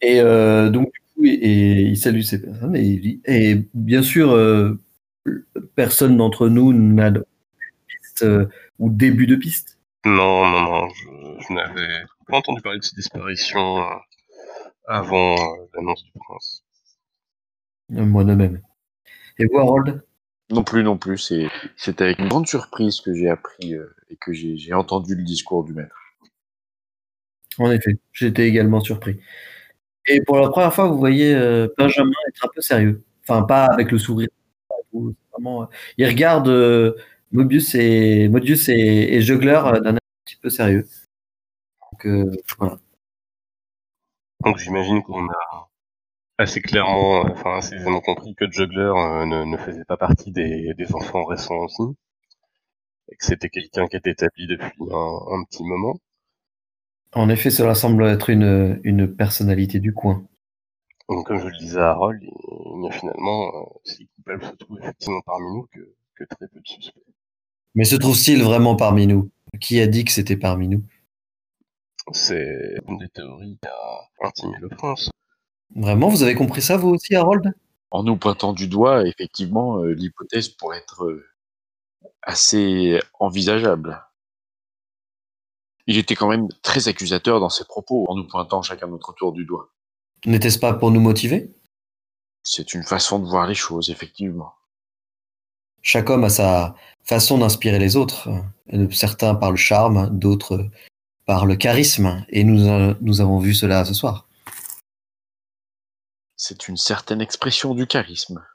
Et 0.02 0.20
euh, 0.22 0.70
donc, 0.70 0.92
et, 1.24 1.30
et 1.30 1.82
il 1.84 1.98
salue 1.98 2.22
ces 2.22 2.42
personnes 2.42 2.76
et 2.76 2.84
il 2.84 3.02
dit, 3.02 3.22
et 3.26 3.68
bien 3.74 4.04
sûr, 4.04 4.32
euh, 4.32 4.80
personne 5.76 6.18
d'entre 6.18 6.50
nous 6.50 6.74
n'a 6.74 7.12
de 7.12 7.26
piste 7.88 8.24
euh, 8.24 8.48
ou 8.80 8.90
début 8.92 9.28
de 9.28 9.36
piste. 9.38 9.80
Non, 10.06 10.48
non, 10.50 10.62
non, 10.64 10.90
je, 10.90 11.46
je 11.48 11.54
n'avais 11.54 12.04
pas 12.28 12.38
entendu 12.38 12.62
parler 12.62 12.80
de 12.80 12.84
ces 12.86 12.96
disparitions 12.96 13.86
avant 14.88 15.36
l'annonce 15.74 16.04
du 16.06 16.12
prince. 16.20 16.64
Moi 17.90 18.26
de 18.26 18.34
même. 18.36 18.62
Et 19.40 19.46
vous, 19.48 19.60
Harold? 19.60 20.04
Non 20.52 20.64
plus, 20.64 20.84
non 20.84 20.98
plus. 20.98 21.18
C'est, 21.20 21.50
c'est 21.78 22.02
avec 22.02 22.20
une 22.20 22.30
grande 22.30 22.48
surprise 22.48 23.02
que 23.02 23.14
j'ai 23.14 23.30
appris 23.30 23.76
euh, 23.76 23.96
et 24.10 24.18
que 24.18 24.34
j'ai, 24.34 24.58
j'ai 24.58 24.74
entendu 24.74 25.16
le 25.16 25.24
discours 25.24 25.64
du 25.64 25.74
maître. 25.74 25.96
En 27.60 27.72
effet, 27.72 27.98
j'étais 28.12 28.48
également 28.48 28.82
surpris. 28.82 29.20
Et 30.08 30.22
pour 30.22 30.38
la 30.40 30.50
première 30.50 30.74
fois, 30.74 30.88
vous 30.88 30.98
voyez 30.98 31.34
euh, 31.34 31.68
Benjamin 31.78 32.12
être 32.28 32.46
un 32.46 32.50
peu 32.54 32.62
sérieux. 32.62 33.04
Enfin, 33.24 33.44
pas 33.44 33.66
avec 33.66 33.92
le 33.92 33.98
sourire. 33.98 34.30
Euh, 34.96 35.66
il 35.98 36.06
regarde 36.08 36.48
euh, 36.50 36.96
Mobius 37.32 37.76
et 37.76 38.28
Modius 38.30 38.70
et, 38.70 38.74
et 38.76 39.22
Juggler 39.22 39.62
d'un 39.84 39.98
petit 40.26 40.36
peu 40.38 40.50
sérieux. 40.50 40.86
Donc 42.04 42.36
voilà. 42.58 42.80
Donc 44.44 44.58
j'imagine 44.58 45.02
qu'on 45.04 45.26
a 45.28 45.70
assez 46.38 46.62
clairement, 46.62 47.22
enfin 47.32 47.58
assez 47.58 47.76
aisément 47.76 48.02
compris 48.02 48.36
que 48.36 48.50
Juggler 48.52 48.92
ne, 49.26 49.58
faisait 49.58 49.86
pas 49.86 49.98
partie 49.98 50.32
des, 50.32 50.76
enfants 50.94 51.24
récents 51.26 51.56
aussi, 51.56 51.84
et 53.10 53.16
que 53.16 53.26
c'était 53.26 53.50
quelqu'un 53.50 53.88
qui 53.88 53.96
était 53.96 54.12
établi 54.12 54.48
depuis 54.48 54.72
un 54.92 55.44
petit 55.46 55.64
moment. 55.64 55.98
En 57.16 57.30
effet, 57.30 57.50
cela 57.52 57.76
semble 57.76 58.06
être 58.06 58.30
une, 58.30 58.80
une 58.84 59.08
personnalité 59.08 59.80
du 59.80 59.94
coin. 59.94 60.26
Donc, 61.10 61.28
comme 61.28 61.40
je 61.40 61.48
le 61.48 61.58
disais 61.58 61.80
à 61.80 61.92
Harold, 61.92 62.22
il 62.22 62.80
n'y 62.80 62.90
a 62.90 62.92
finalement, 62.92 63.48
euh, 63.48 63.80
si 63.84 64.08
coupable 64.16 64.44
se 64.46 64.56
trouve 64.56 64.80
effectivement 64.80 65.22
parmi 65.26 65.48
nous, 65.54 65.68
que, 65.72 65.94
que 66.16 66.24
très 66.24 66.48
peu 66.48 66.60
de 66.60 66.68
suspects. 66.68 67.02
Mais 67.76 67.84
se 67.84 67.96
trouve-t-il 67.96 68.42
vraiment 68.44 68.76
parmi 68.76 69.06
nous? 69.06 69.30
Qui 69.60 69.80
a 69.80 69.88
dit 69.88 70.06
que 70.06 70.12
c'était 70.12 70.38
parmi 70.38 70.68
nous? 70.68 70.84
C'est 72.12 72.78
une 72.88 72.98
des 72.98 73.10
théories 73.10 73.60
qui 73.62 73.68
a 73.68 74.28
intimé 74.28 74.58
le 74.60 74.70
prince. 74.70 75.12
Vraiment, 75.76 76.10
vous 76.10 76.24
avez 76.24 76.36
compris 76.36 76.62
ça 76.62 76.78
vous 76.78 76.90
aussi, 76.90 77.16
Harold? 77.16 77.54
En 77.92 78.04
nous 78.04 78.18
pointant 78.18 78.54
du 78.54 78.68
doigt, 78.68 79.06
effectivement, 79.08 79.78
euh, 79.80 79.94
l'hypothèse 79.94 80.50
pourrait 80.50 80.80
être 80.80 81.04
euh, 81.04 81.26
assez 82.24 83.00
envisageable. 83.20 84.02
Il 85.88 85.98
était 85.98 86.16
quand 86.16 86.30
même 86.30 86.48
très 86.62 86.88
accusateur 86.88 87.40
dans 87.40 87.50
ses 87.50 87.66
propos, 87.66 88.06
en 88.10 88.16
nous 88.16 88.28
pointant 88.28 88.62
chacun 88.62 88.88
notre 88.88 89.14
tour 89.14 89.34
du 89.34 89.46
doigt. 89.46 89.70
N'était-ce 90.26 90.60
pas 90.60 90.74
pour 90.74 90.92
nous 90.92 91.02
motiver? 91.02 91.54
C'est 92.44 92.74
une 92.74 92.84
façon 92.84 93.20
de 93.20 93.26
voir 93.26 93.48
les 93.48 93.56
choses, 93.56 93.90
effectivement. 93.90 94.54
Chaque 95.82 96.10
homme 96.10 96.24
a 96.24 96.30
sa 96.30 96.76
façon 97.04 97.38
d'inspirer 97.38 97.80
les 97.80 97.98
autres. 97.98 98.30
Certains 98.92 99.36
par 99.36 99.52
le 99.52 99.58
charme, 99.58 100.18
d'autres 100.18 100.70
par 101.26 101.46
le 101.46 101.56
charisme. 101.56 102.26
Et 102.30 102.44
nous, 102.46 102.68
euh, 102.68 102.94
nous 103.02 103.20
avons 103.20 103.40
vu 103.40 103.54
cela 103.54 103.84
ce 103.84 103.94
soir. 103.94 104.28
C'est 106.38 106.68
une 106.68 106.78
certaine 106.78 107.22
expression 107.22 107.76
du 107.76 107.88
charisme. 107.88 108.46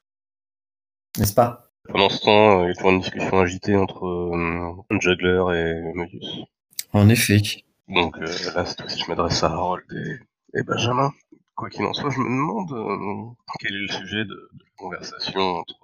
N'est-ce 1.18 1.34
pas? 1.34 1.70
Pendant 1.84 2.10
ce 2.10 2.20
temps, 2.20 2.64
il 2.64 2.68
y 2.68 2.70
a 2.70 2.74
toujours 2.74 2.90
une 2.90 3.00
discussion 3.00 3.38
agitée 3.40 3.76
entre 3.76 4.06
euh, 4.06 4.98
Juggler 5.00 5.42
et 5.54 5.94
Modius. 5.94 6.44
En 6.92 7.08
effet. 7.08 7.40
Donc 7.88 8.16
euh, 8.18 8.26
là, 8.54 8.64
cette 8.64 8.80
fois-ci, 8.80 9.00
je 9.00 9.08
m'adresse 9.08 9.42
à 9.42 9.48
Harold 9.52 9.84
et, 9.92 10.58
et 10.58 10.62
Benjamin. 10.62 11.12
Quoi 11.54 11.70
qu'il 11.70 11.84
en 11.84 11.92
soit, 11.92 12.10
je 12.10 12.18
me 12.18 12.24
demande 12.24 12.72
euh, 12.72 13.34
quel 13.60 13.74
est 13.74 13.80
le 13.80 13.88
sujet 13.88 14.24
de, 14.24 14.50
de 14.52 14.58
la 14.60 14.70
conversation 14.76 15.40
entre 15.40 15.74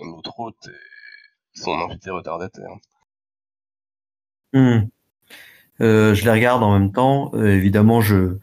euh, 0.00 0.04
notre 0.04 0.38
hôte 0.40 0.68
et 0.68 1.58
son 1.58 1.72
invité 1.78 2.10
retardataire. 2.10 2.70
Hmm. 4.52 4.86
Je 5.80 6.24
les 6.24 6.30
regarde 6.30 6.62
en 6.62 6.78
même 6.78 6.92
temps. 6.92 7.32
Évidemment, 7.34 8.00
je, 8.00 8.36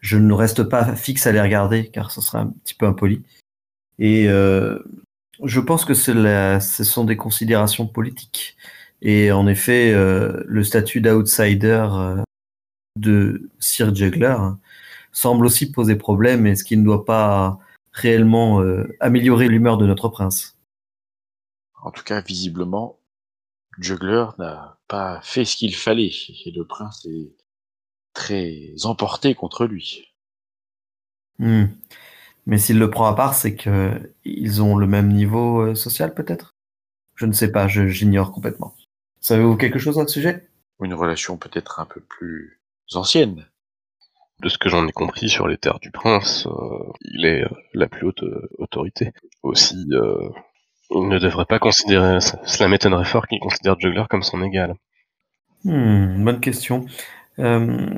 je 0.00 0.16
ne 0.18 0.32
reste 0.32 0.62
pas 0.64 0.94
fixe 0.94 1.26
à 1.26 1.32
les 1.32 1.40
regarder 1.40 1.90
car 1.90 2.10
ce 2.10 2.20
serait 2.20 2.38
un 2.38 2.48
petit 2.48 2.74
peu 2.74 2.86
impoli. 2.86 3.24
Et 3.98 4.26
je 4.26 5.60
pense 5.60 5.84
que 5.84 6.12
la- 6.12 6.60
ce 6.60 6.84
sont 6.84 7.04
des 7.04 7.16
considérations 7.16 7.86
politiques. 7.86 8.56
Et 9.02 9.30
en 9.30 9.46
effet, 9.46 9.92
euh, 9.92 10.42
le 10.46 10.64
statut 10.64 11.00
d'outsider 11.00 11.86
euh, 11.90 12.22
de 12.96 13.50
Sir 13.58 13.94
Juggler 13.94 14.34
hein, 14.38 14.58
semble 15.12 15.46
aussi 15.46 15.70
poser 15.70 15.96
problème, 15.96 16.46
et 16.46 16.56
ce 16.56 16.64
qui 16.64 16.76
ne 16.76 16.84
doit 16.84 17.04
pas 17.04 17.58
réellement 17.92 18.60
euh, 18.60 18.88
améliorer 19.00 19.48
l'humeur 19.48 19.78
de 19.78 19.86
notre 19.86 20.08
prince. 20.08 20.56
En 21.82 21.90
tout 21.90 22.02
cas, 22.04 22.20
visiblement, 22.20 22.98
Juggler 23.78 24.26
n'a 24.38 24.78
pas 24.88 25.20
fait 25.22 25.44
ce 25.44 25.56
qu'il 25.56 25.74
fallait, 25.74 26.10
et 26.44 26.50
le 26.50 26.64
prince 26.66 27.06
est 27.06 27.32
très 28.14 28.72
emporté 28.84 29.34
contre 29.34 29.66
lui. 29.66 30.14
Hmm. 31.38 31.66
Mais 32.46 32.58
s'il 32.58 32.78
le 32.78 32.88
prend 32.88 33.06
à 33.06 33.14
part, 33.14 33.34
c'est 33.34 33.54
que 33.56 34.14
ils 34.24 34.62
ont 34.62 34.76
le 34.76 34.86
même 34.86 35.12
niveau 35.12 35.74
social, 35.74 36.14
peut-être? 36.14 36.54
Je 37.14 37.26
ne 37.26 37.32
sais 37.32 37.52
pas, 37.52 37.68
je- 37.68 37.88
j'ignore 37.88 38.32
complètement. 38.32 38.74
Savez-vous 39.20 39.56
quelque 39.56 39.78
chose 39.78 39.98
à 39.98 40.06
ce 40.06 40.12
sujet? 40.14 40.46
Une 40.82 40.94
relation 40.94 41.36
peut-être 41.36 41.80
un 41.80 41.86
peu 41.86 42.00
plus 42.00 42.60
ancienne. 42.94 43.46
De 44.40 44.48
ce 44.50 44.58
que 44.58 44.68
j'en 44.68 44.86
ai 44.86 44.92
compris 44.92 45.28
sur 45.30 45.48
les 45.48 45.56
terres 45.56 45.80
du 45.80 45.90
prince, 45.90 46.46
euh, 46.46 46.92
il 47.00 47.24
est 47.24 47.42
euh, 47.42 47.48
la 47.72 47.86
plus 47.88 48.06
haute 48.06 48.22
euh, 48.22 48.48
autorité. 48.58 49.12
Aussi, 49.42 49.86
euh, 49.92 50.28
il 50.90 51.08
ne 51.08 51.18
devrait 51.18 51.46
pas 51.46 51.58
considérer... 51.58 52.18
Cela 52.44 52.68
m'étonnerait 52.68 53.06
fort 53.06 53.26
qu'il 53.26 53.40
considère 53.40 53.80
Juggler 53.80 54.04
comme 54.10 54.22
son 54.22 54.42
égal. 54.42 54.74
Hmm, 55.64 56.22
Bonne 56.22 56.40
question. 56.40 56.84
Euh, 57.38 57.88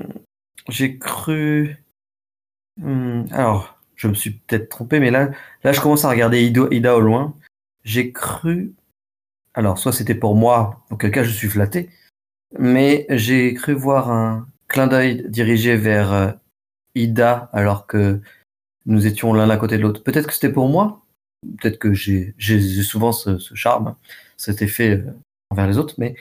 J'ai 0.69 0.97
cru. 0.99 1.77
Hmm, 2.77 3.25
alors, 3.33 3.77
je 3.97 4.07
me 4.07 4.15
suis 4.15 4.31
peut-être 4.31 4.69
trompé, 4.69 5.01
mais 5.01 5.11
là, 5.11 5.31
là, 5.65 5.73
je 5.73 5.81
commence 5.81 6.05
à 6.05 6.11
regarder 6.11 6.45
Ida, 6.45 6.69
Ida 6.71 6.97
au 6.97 7.01
loin. 7.01 7.35
J'ai 7.83 8.13
cru. 8.13 8.75
Alors, 9.55 9.79
soit 9.79 9.93
c'était 9.93 10.15
pour 10.15 10.35
moi, 10.37 10.85
auquel 10.91 11.11
cas 11.11 11.25
je 11.25 11.31
suis 11.31 11.49
flatté, 11.49 11.91
mais 12.59 13.07
j'ai 13.11 13.55
cru 13.55 13.73
voir 13.73 14.11
un 14.11 14.49
clin 14.69 14.87
d'œil 14.87 15.25
dirigé 15.29 15.77
vers 15.77 16.13
euh, 16.13 16.31
Ida 16.95 17.49
alors 17.53 17.87
que 17.87 18.21
nous 18.87 19.07
étions 19.07 19.33
l'un 19.33 19.51
à 19.51 19.57
côté 19.57 19.77
de 19.77 19.83
l'autre. 19.83 20.03
Peut-être 20.03 20.27
que 20.27 20.33
c'était 20.33 20.53
pour 20.53 20.69
moi. 20.69 21.05
Peut-être 21.61 21.79
que 21.79 21.93
j'ai 21.93 22.35
souvent 22.83 23.13
ce, 23.13 23.39
charme, 23.55 23.95
cet 24.37 24.63
effet 24.63 24.99
euh, 24.99 25.13
envers 25.51 25.67
les 25.67 25.79
autres, 25.79 25.95
mais 25.99 26.15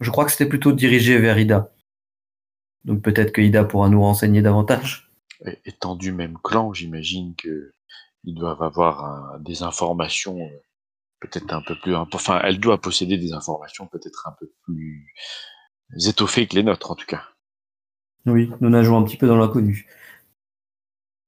je 0.00 0.10
crois 0.10 0.24
que 0.24 0.30
c'était 0.30 0.46
plutôt 0.46 0.72
dirigé 0.72 1.18
vers 1.18 1.38
Ida. 1.38 1.72
Donc 2.84 3.02
peut-être 3.02 3.32
que 3.32 3.40
Ida 3.40 3.64
pourra 3.64 3.88
nous 3.88 4.00
renseigner 4.00 4.42
davantage. 4.42 5.10
Étant 5.64 5.94
du 5.94 6.12
même 6.12 6.38
clan, 6.42 6.72
j'imagine 6.72 7.34
que 7.36 7.72
ils 8.24 8.34
doivent 8.34 8.62
avoir 8.62 9.04
un- 9.04 9.38
des 9.38 9.62
informations 9.62 10.40
euh, 10.40 10.62
peut-être 11.20 11.52
un 11.52 11.62
peu 11.62 11.74
plus 11.82 11.94
enfin 11.94 12.40
elle 12.44 12.60
doit 12.60 12.80
posséder 12.80 13.18
des 13.18 13.32
informations 13.32 13.86
peut-être 13.86 14.28
un 14.28 14.34
peu 14.38 14.50
plus 14.62 15.06
étoffées 16.06 16.46
que 16.46 16.54
les 16.54 16.62
nôtres 16.62 16.90
en 16.90 16.94
tout 16.94 17.06
cas. 17.06 17.22
Oui, 18.26 18.50
nous 18.60 18.68
nageons 18.68 18.98
un 18.98 19.04
petit 19.04 19.16
peu 19.16 19.26
dans 19.26 19.36
l'inconnu. 19.36 19.86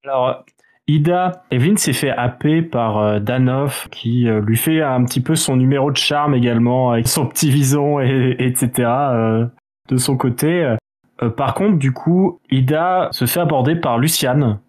Alors, 0.03 0.43
Ida, 0.87 1.43
Evelyn 1.51 1.77
s'est 1.77 1.93
fait 1.93 2.09
happer 2.09 2.61
par 2.61 2.97
euh, 2.97 3.19
Danov, 3.19 3.87
qui 3.91 4.27
euh, 4.27 4.41
lui 4.41 4.57
fait 4.57 4.81
un 4.81 5.03
petit 5.05 5.21
peu 5.21 5.35
son 5.35 5.55
numéro 5.55 5.91
de 5.91 5.97
charme 5.97 6.33
également, 6.33 6.91
avec 6.91 7.07
son 7.07 7.27
petit 7.27 7.49
vison, 7.49 7.99
et, 7.99 8.35
etc. 8.39 8.71
euh, 8.87 9.45
de 9.89 9.97
son 9.97 10.17
côté. 10.17 10.75
Euh, 11.21 11.29
par 11.29 11.53
contre, 11.53 11.77
du 11.77 11.91
coup, 11.91 12.39
Ida 12.49 13.09
se 13.11 13.25
fait 13.25 13.39
aborder 13.39 13.75
par 13.75 13.99
Luciane. 13.99 14.59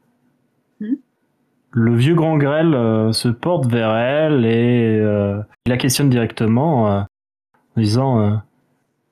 Le 1.75 1.97
vieux 1.97 2.15
grand 2.15 2.37
grêle 2.37 2.75
euh, 2.75 3.13
se 3.13 3.29
porte 3.29 3.67
vers 3.67 3.97
elle 3.97 4.45
et 4.45 4.99
euh, 5.01 5.41
la 5.67 5.79
questionne 5.79 6.11
directement 6.11 6.93
euh, 6.93 7.01
en 7.77 7.81
disant 7.81 8.43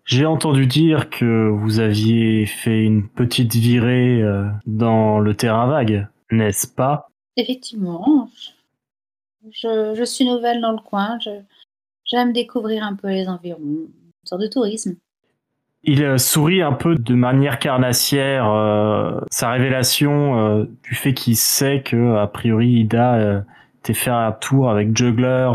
J'ai 0.04 0.26
entendu 0.26 0.66
dire 0.66 1.08
que 1.08 1.48
vous 1.48 1.80
aviez 1.80 2.44
fait 2.44 2.82
une 2.82 3.08
petite 3.08 3.54
virée 3.54 4.22
dans 4.66 5.18
le 5.18 5.34
terrain 5.34 5.66
vague, 5.66 6.08
n'est-ce 6.30 6.66
pas? 6.66 7.08
Effectivement, 7.36 8.28
je, 9.50 9.94
je 9.96 10.04
suis 10.04 10.26
nouvelle 10.26 10.60
dans 10.60 10.72
le 10.72 10.82
coin. 10.82 11.18
J'aime 12.04 12.34
découvrir 12.34 12.84
un 12.84 12.94
peu 12.94 13.08
les 13.08 13.28
environs. 13.28 13.58
Une 13.62 13.90
sorte 14.24 14.42
de 14.42 14.48
tourisme. 14.48 14.96
Il 15.82 16.02
euh, 16.02 16.18
sourit 16.18 16.60
un 16.60 16.72
peu 16.72 16.94
de 16.94 17.14
manière 17.14 17.58
carnassière, 17.58 18.50
euh, 18.50 19.18
sa 19.30 19.50
révélation 19.50 20.38
euh, 20.38 20.64
du 20.82 20.94
fait 20.94 21.14
qu'il 21.14 21.36
sait 21.36 21.82
que, 21.82 22.16
a 22.16 22.26
priori, 22.26 22.68
Ida 22.68 23.44
était 23.80 23.94
faire 23.94 24.14
un 24.14 24.32
tour 24.32 24.68
avec 24.68 24.94
Juggler. 24.96 25.50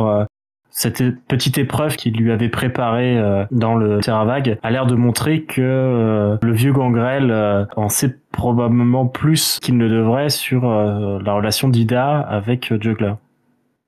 cette 0.71 1.03
petite 1.27 1.59
épreuve 1.59 1.95
qu'il 1.95 2.17
lui 2.17 2.31
avait 2.31 2.49
préparée 2.49 3.21
dans 3.51 3.75
le 3.75 3.99
terrain 3.99 4.25
vague 4.25 4.57
a 4.63 4.71
l'air 4.71 4.87
de 4.87 4.95
montrer 4.95 5.43
que 5.43 6.37
le 6.41 6.53
vieux 6.53 6.73
gangrel 6.73 7.31
en 7.75 7.87
sait 7.87 8.17
probablement 8.31 9.05
plus 9.05 9.59
qu'il 9.61 9.77
ne 9.77 9.87
devrait 9.87 10.29
sur 10.29 10.67
la 10.67 11.33
relation 11.33 11.69
d'Ida 11.69 12.19
avec 12.19 12.73
Juggler. 12.81 13.13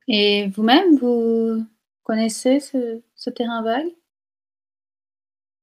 Et 0.06 0.50
vous-même, 0.54 0.96
vous 1.00 1.64
connaissez 2.04 2.60
ce, 2.60 3.00
ce 3.16 3.30
terrain 3.30 3.62
vague? 3.62 3.88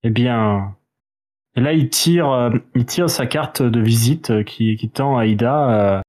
Eh 0.07 0.11
bien, 0.11 0.75
et 1.55 1.61
là 1.61 1.73
il 1.73 1.89
tire, 1.89 2.29
euh, 2.29 2.51
il 2.75 2.85
tire 2.85 3.09
sa 3.09 3.25
carte 3.25 3.63
de 3.63 3.79
visite 3.81 4.29
euh, 4.29 4.43
qui, 4.43 4.75
qui 4.75 4.87
tend 4.87 5.17
à 5.17 5.25
Ida. 5.25 5.71
euh, 5.97 6.01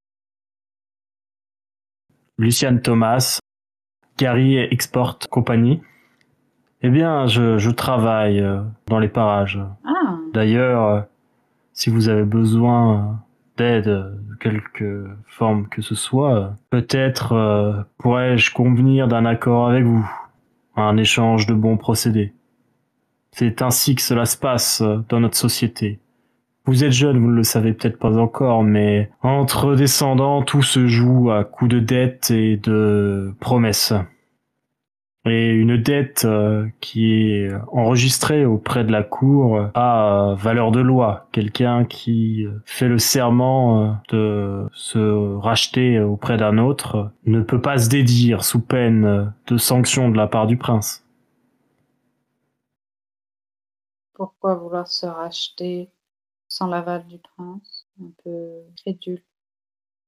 Luciane 2.36 2.82
Thomas, 2.82 3.38
Gary 4.18 4.58
Export 4.58 5.18
Compagnie. 5.30 5.80
Eh 6.82 6.90
bien, 6.90 7.26
je, 7.26 7.56
je 7.56 7.70
travaille 7.70 8.40
euh, 8.40 8.60
dans 8.86 8.98
les 8.98 9.08
parages. 9.08 9.58
Ah, 9.86 10.18
D'ailleurs, 10.34 11.06
si 11.72 11.88
vous 11.88 12.10
avez 12.10 12.24
besoin 12.24 13.24
d'aide 13.56 13.86
de 13.86 14.34
quelque 14.38 15.08
forme 15.26 15.68
que 15.70 15.80
ce 15.80 15.94
soit, 15.94 16.52
peut-être 16.68 17.86
pourrais-je 17.96 18.52
convenir 18.52 19.08
d'un 19.08 19.24
accord 19.24 19.70
avec 19.70 19.84
vous, 19.84 20.06
un 20.76 20.98
échange 20.98 21.46
de 21.46 21.54
bons 21.54 21.78
procédés. 21.78 22.34
C'est 23.38 23.60
ainsi 23.60 23.94
que 23.94 24.00
cela 24.00 24.24
se 24.24 24.38
passe 24.38 24.80
euh, 24.80 24.96
dans 25.10 25.20
notre 25.20 25.36
société. 25.36 26.00
Vous 26.64 26.84
êtes 26.84 26.92
jeune, 26.92 27.18
vous 27.18 27.28
ne 27.28 27.36
le 27.36 27.42
savez 27.42 27.74
peut-être 27.74 27.98
pas 27.98 28.16
encore, 28.16 28.62
mais 28.62 29.10
entre 29.20 29.74
descendants, 29.74 30.42
tout 30.42 30.62
se 30.62 30.86
joue 30.86 31.30
à 31.30 31.44
coups 31.44 31.70
de 31.70 31.78
dettes 31.78 32.30
et 32.30 32.56
de 32.56 33.34
promesses. 33.38 33.92
et 35.26 35.50
une 35.50 35.76
dette 35.76 36.24
euh, 36.24 36.66
qui 36.80 37.12
est 37.12 37.50
enregistrée 37.72 38.46
auprès 38.46 38.84
de 38.84 38.92
la 38.92 39.02
cour 39.02 39.68
a 39.74 40.34
valeur 40.38 40.72
de 40.72 40.80
loi. 40.80 41.28
Quelqu'un 41.32 41.84
qui 41.84 42.46
fait 42.64 42.88
le 42.88 42.98
serment 42.98 43.98
de 44.08 44.66
se 44.72 45.36
racheter 45.36 46.00
auprès 46.00 46.38
d'un 46.38 46.56
autre 46.56 47.10
ne 47.26 47.42
peut 47.42 47.60
pas 47.60 47.76
se 47.76 47.90
dédire 47.90 48.44
sous 48.44 48.60
peine 48.60 49.30
de 49.46 49.56
sanction 49.58 50.08
de 50.08 50.16
la 50.16 50.26
part 50.26 50.46
du 50.46 50.56
prince. 50.56 51.05
Pourquoi 54.16 54.54
vouloir 54.54 54.88
se 54.88 55.04
racheter 55.04 55.90
sans 56.48 56.68
l'aval 56.68 57.06
du 57.06 57.18
prince? 57.18 57.86
Un 58.00 58.10
peu 58.24 58.62
crédule. 58.78 59.22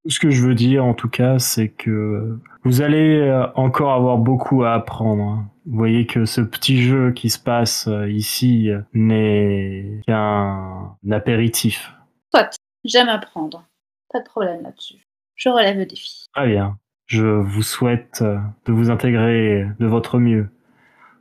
Ce 0.07 0.19
que 0.19 0.31
je 0.31 0.45
veux 0.45 0.55
dire, 0.55 0.83
en 0.83 0.93
tout 0.93 1.09
cas, 1.09 1.37
c'est 1.39 1.69
que 1.69 2.39
vous 2.63 2.81
allez 2.81 3.19
euh, 3.19 3.45
encore 3.55 3.93
avoir 3.93 4.17
beaucoup 4.17 4.63
à 4.63 4.73
apprendre. 4.73 5.21
hein. 5.23 5.51
Vous 5.65 5.77
voyez 5.77 6.07
que 6.07 6.25
ce 6.25 6.41
petit 6.41 6.81
jeu 6.81 7.11
qui 7.11 7.29
se 7.29 7.37
passe 7.37 7.87
euh, 7.87 8.09
ici 8.09 8.69
euh, 8.71 8.81
n'est 8.93 10.01
qu'un 10.07 10.95
apéritif. 11.11 11.93
Soit, 12.33 12.55
j'aime 12.85 13.09
apprendre. 13.09 13.65
Pas 14.11 14.19
de 14.21 14.25
problème 14.25 14.63
là-dessus. 14.63 15.05
Je 15.35 15.49
relève 15.49 15.77
le 15.77 15.85
défi. 15.85 16.25
Très 16.33 16.47
bien. 16.47 16.79
Je 17.05 17.25
vous 17.25 17.61
souhaite 17.63 18.23
de 18.23 18.71
vous 18.71 18.89
intégrer 18.89 19.67
de 19.79 19.85
votre 19.87 20.19
mieux. 20.19 20.49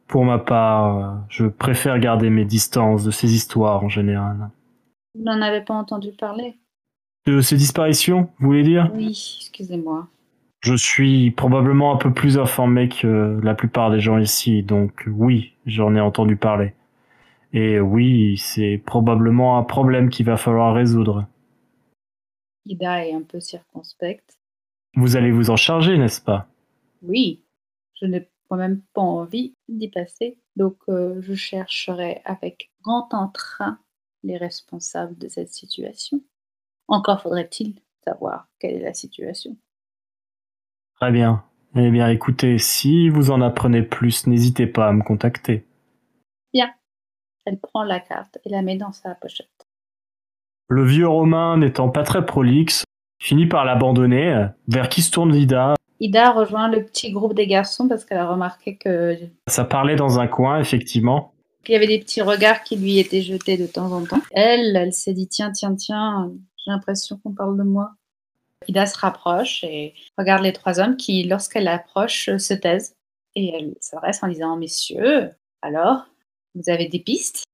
Pour 0.09 0.25
ma 0.25 0.39
part, 0.39 1.25
je 1.29 1.47
préfère 1.47 1.99
garder 1.99 2.31
mes 2.31 2.47
distances 2.47 3.05
de 3.05 3.11
ces 3.11 3.35
histoires 3.35 3.85
en 3.85 3.91
général. 3.91 4.51
Vous 5.15 5.23
n'en 5.23 5.43
avez 5.43 5.61
pas 5.61 5.75
entendu 5.75 6.13
parler? 6.13 6.57
De 7.27 7.43
ces 7.43 7.57
disparitions, 7.57 8.31
vous 8.39 8.47
voulez 8.47 8.63
dire? 8.63 8.91
Oui, 8.95 9.37
excusez-moi. 9.41 10.09
Je 10.61 10.75
suis 10.75 11.31
probablement 11.31 11.95
un 11.95 11.99
peu 11.99 12.13
plus 12.13 12.39
informé 12.39 12.89
que 12.89 13.39
la 13.43 13.55
plupart 13.55 13.91
des 13.91 14.01
gens 14.01 14.19
ici, 14.19 14.63
donc 14.63 15.05
oui, 15.07 15.53
j'en 15.67 15.95
ai 15.95 16.01
entendu 16.01 16.37
parler. 16.37 16.73
Et 17.53 17.79
oui, 17.79 18.39
c'est 18.39 18.83
probablement 18.85 19.59
un 19.59 19.63
problème 19.63 20.09
qu'il 20.09 20.27
va 20.27 20.37
falloir 20.37 20.75
résoudre. 20.75 21.27
Ida 22.65 23.07
est 23.07 23.13
un 23.13 23.23
peu 23.23 23.41
circonspecte. 23.41 24.39
Vous 24.97 25.17
allez 25.17 25.31
vous 25.31 25.51
en 25.51 25.57
charger, 25.57 25.99
n'est-ce 25.99 26.21
pas? 26.21 26.49
Oui, 27.03 27.43
je 28.01 28.07
n'ai 28.07 28.27
même 28.57 28.83
pas 28.95 29.03
envie 29.03 29.55
d'y 29.69 29.89
passer. 29.89 30.39
Donc, 30.57 30.77
euh, 30.89 31.21
je 31.21 31.35
chercherai 31.35 32.23
avec 32.25 32.71
grand 32.83 33.13
entrain 33.13 33.79
les 34.23 34.37
responsables 34.37 35.17
de 35.19 35.29
cette 35.29 35.53
situation. 35.53 36.21
Encore 36.89 37.23
faudrait-il 37.23 37.81
savoir 38.05 38.49
quelle 38.59 38.75
est 38.75 38.83
la 38.83 38.95
situation. 38.95 39.57
Très 40.97 41.13
bien. 41.13 41.45
Eh 41.77 41.91
bien, 41.91 42.09
écoutez, 42.09 42.59
si 42.59 43.09
vous 43.09 43.31
en 43.31 43.41
apprenez 43.41 43.83
plus, 43.83 44.27
n'hésitez 44.27 44.67
pas 44.67 44.89
à 44.89 44.93
me 44.93 45.03
contacter. 45.03 45.69
Elle 47.49 47.59
prend 47.59 47.83
la 47.83 47.99
carte 47.99 48.39
et 48.45 48.51
la 48.51 48.61
met 48.61 48.77
dans 48.77 48.93
sa 48.93 49.15
pochette. 49.15 49.67
Le 50.69 50.85
vieux 50.85 51.09
Romain, 51.09 51.57
n'étant 51.57 51.89
pas 51.89 52.03
très 52.03 52.27
prolixe, 52.27 52.85
finit 53.19 53.47
par 53.47 53.65
l'abandonner. 53.65 54.49
Vers 54.67 54.91
qui 54.91 55.01
se 55.01 55.11
tourne 55.11 55.33
Vida 55.33 55.75
Ida 56.01 56.31
rejoint 56.31 56.69
le 56.69 56.85
petit 56.85 57.11
groupe 57.11 57.35
des 57.35 57.47
garçons 57.47 57.89
parce 57.89 58.05
qu'elle 58.05 58.19
a 58.19 58.29
remarqué 58.29 58.77
que 58.77 59.17
Ça 59.49 59.65
parlait 59.65 59.97
dans 59.97 60.19
un 60.21 60.29
coin, 60.29 60.61
effectivement. 60.61 61.33
qu'il 61.65 61.73
y 61.73 61.77
avait 61.77 61.87
des 61.89 61.99
petits 61.99 62.23
regards 62.23 62.63
qui 62.63 62.77
lui 62.77 62.99
étaient 62.99 63.23
jetés 63.23 63.57
de 63.57 63.67
temps 63.67 63.91
en 63.93 64.05
temps. 64.05 64.23
Elle, 64.31 64.77
elle 64.77 64.93
s'est 64.93 65.13
dit 65.15 65.27
tiens, 65.29 65.51
tiens, 65.51 65.75
tiens, 65.75 66.31
j'ai 66.65 66.71
l'impression 66.71 67.19
qu'on 67.19 67.33
parle 67.33 67.59
de 67.59 67.65
moi. 67.65 67.93
Ida 68.69 68.87
se 68.87 68.99
rapproche 68.99 69.65
et 69.65 69.95
regarde 70.17 70.43
les 70.43 70.53
trois 70.53 70.79
hommes 70.81 70.97
qui, 70.97 71.25
lorsqu'elle 71.25 71.69
approche, 71.69 72.37
se 72.37 72.55
taisent. 72.55 72.95
Et 73.35 73.53
elle 73.55 73.75
s'adresse 73.81 74.23
en 74.23 74.29
disant 74.29 74.57
Messieurs, 74.57 75.31
alors, 75.63 76.07
vous 76.55 76.71
avez 76.71 76.89
des 76.89 76.99
pistes? 77.01 77.45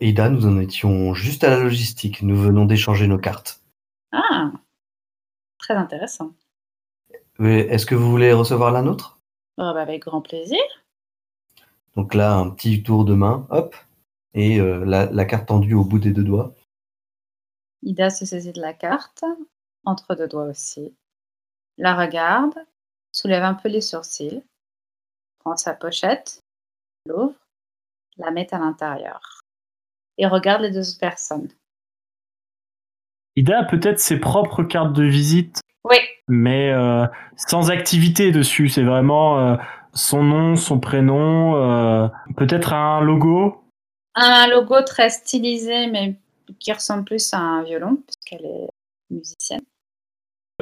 Ida, 0.00 0.28
nous 0.28 0.46
en 0.46 0.58
étions 0.58 1.14
juste 1.14 1.44
à 1.44 1.50
la 1.50 1.58
logistique. 1.60 2.22
Nous 2.22 2.36
venons 2.36 2.64
d'échanger 2.64 3.06
nos 3.06 3.18
cartes. 3.18 3.60
Ah 4.12 4.50
Très 5.58 5.74
intéressant. 5.74 6.32
Mais 7.38 7.60
Est-ce 7.60 7.86
que 7.86 7.94
vous 7.94 8.10
voulez 8.10 8.32
recevoir 8.32 8.72
la 8.72 8.82
nôtre? 8.82 9.18
Oh, 9.58 9.70
bah, 9.74 9.82
avec 9.82 10.02
grand 10.02 10.20
plaisir. 10.20 10.60
Donc 11.96 12.14
là, 12.14 12.34
un 12.34 12.50
petit 12.50 12.82
tour 12.82 13.04
de 13.04 13.14
main, 13.14 13.46
hop, 13.50 13.76
et 14.34 14.60
euh, 14.60 14.84
la, 14.84 15.06
la 15.06 15.24
carte 15.24 15.46
tendue 15.46 15.74
au 15.74 15.84
bout 15.84 15.98
des 15.98 16.12
deux 16.12 16.24
doigts. 16.24 16.54
Ida 17.82 18.10
se 18.10 18.24
saisit 18.24 18.52
de 18.52 18.60
la 18.60 18.72
carte, 18.72 19.24
entre 19.84 20.14
deux 20.14 20.26
doigts 20.26 20.46
aussi, 20.48 20.94
la 21.76 21.94
regarde, 21.94 22.54
soulève 23.12 23.42
un 23.42 23.54
peu 23.54 23.68
les 23.68 23.80
sourcils, 23.80 24.42
prend 25.40 25.56
sa 25.56 25.74
pochette, 25.74 26.40
l'ouvre, 27.06 27.34
la 28.16 28.30
met 28.30 28.52
à 28.54 28.58
l'intérieur 28.58 29.42
et 30.18 30.26
regarde 30.26 30.62
les 30.62 30.70
deux 30.70 30.82
personnes. 30.98 31.48
Ida 33.36 33.60
a 33.60 33.64
peut-être 33.64 33.98
ses 33.98 34.20
propres 34.20 34.62
cartes 34.62 34.92
de 34.92 35.02
visite, 35.02 35.60
Oui, 35.84 35.98
mais 36.28 36.70
euh, 36.72 37.06
sans 37.36 37.70
activité 37.70 38.32
dessus. 38.32 38.68
C'est 38.68 38.82
vraiment 38.82 39.38
euh, 39.38 39.56
son 39.92 40.22
nom, 40.22 40.56
son 40.56 40.80
prénom, 40.80 41.56
euh, 41.56 42.08
peut-être 42.36 42.72
un 42.72 43.00
logo. 43.00 43.62
un 44.14 44.46
logo 44.48 44.82
très 44.82 45.10
stylisé 45.10 45.88
mais 45.88 46.16
qui 46.58 46.72
ressemble 46.72 47.04
plus 47.04 47.32
à 47.32 47.38
un 47.38 47.62
violon 47.62 47.98
puisqu'elle 48.06 48.46
est 48.46 48.68
musicienne. 49.10 49.62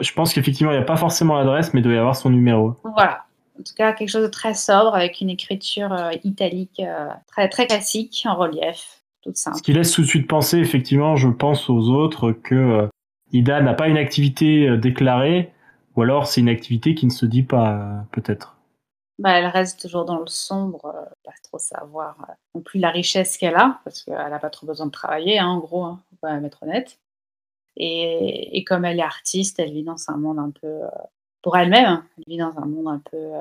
Je 0.00 0.12
pense 0.12 0.32
qu'effectivement, 0.32 0.72
il 0.72 0.76
n'y 0.76 0.82
a 0.82 0.86
pas 0.86 0.96
forcément 0.96 1.36
l'adresse, 1.36 1.74
mais 1.74 1.80
il 1.80 1.82
doit 1.82 1.92
y 1.92 1.98
avoir 1.98 2.16
son 2.16 2.30
numéro. 2.30 2.76
Voilà. 2.82 3.24
En 3.58 3.62
tout 3.62 3.74
cas, 3.76 3.92
quelque 3.92 4.08
chose 4.08 4.22
de 4.22 4.30
très 4.30 4.54
sobre 4.54 4.94
avec 4.94 5.20
une 5.20 5.28
écriture 5.28 5.94
italique 6.24 6.80
très, 7.26 7.50
très 7.50 7.66
classique 7.66 8.22
en 8.24 8.34
relief, 8.34 9.02
toute 9.22 9.36
simple. 9.36 9.58
Ce 9.58 9.62
qui 9.62 9.74
laisse 9.74 9.92
tout 9.92 10.00
de 10.00 10.06
suite 10.06 10.26
penser, 10.26 10.56
effectivement, 10.56 11.16
je 11.16 11.28
pense 11.28 11.68
aux 11.68 11.90
autres, 11.90 12.32
que 12.32 12.88
Ida 13.32 13.62
n'a 13.62 13.74
pas 13.74 13.88
une 13.88 13.96
activité 13.96 14.68
euh, 14.68 14.76
déclarée, 14.76 15.52
ou 15.96 16.02
alors 16.02 16.26
c'est 16.26 16.40
une 16.40 16.48
activité 16.48 16.94
qui 16.94 17.06
ne 17.06 17.10
se 17.10 17.26
dit 17.26 17.42
pas, 17.42 17.72
euh, 17.72 18.00
peut-être. 18.12 18.56
Bah, 19.18 19.32
elle 19.32 19.46
reste 19.46 19.80
toujours 19.80 20.04
dans 20.04 20.18
le 20.18 20.26
sombre, 20.26 20.86
euh, 20.86 21.04
pas 21.24 21.32
trop 21.42 21.58
savoir 21.58 22.16
non 22.54 22.60
plus 22.60 22.78
la 22.78 22.90
richesse 22.90 23.38
qu'elle 23.38 23.56
a, 23.56 23.80
parce 23.84 24.02
qu'elle 24.02 24.14
n'a 24.14 24.38
pas 24.38 24.50
trop 24.50 24.66
besoin 24.66 24.86
de 24.86 24.90
travailler, 24.90 25.38
hein, 25.38 25.48
en 25.48 25.58
gros, 25.58 25.84
hein, 25.84 26.00
être 26.44 26.62
honnête. 26.62 26.98
Et, 27.76 28.62
comme 28.66 28.84
elle 28.84 28.98
est 28.98 29.02
artiste, 29.02 29.58
elle 29.58 29.72
vit 29.72 29.82
dans 29.82 29.96
un 30.08 30.18
monde 30.18 30.38
un 30.38 30.50
peu, 30.50 30.82
pour 31.40 31.56
elle-même, 31.56 31.86
hein, 31.86 32.06
elle 32.18 32.24
vit 32.26 32.36
dans 32.36 32.58
un 32.58 32.66
monde 32.66 32.88
un 32.88 32.98
peu, 32.98 33.32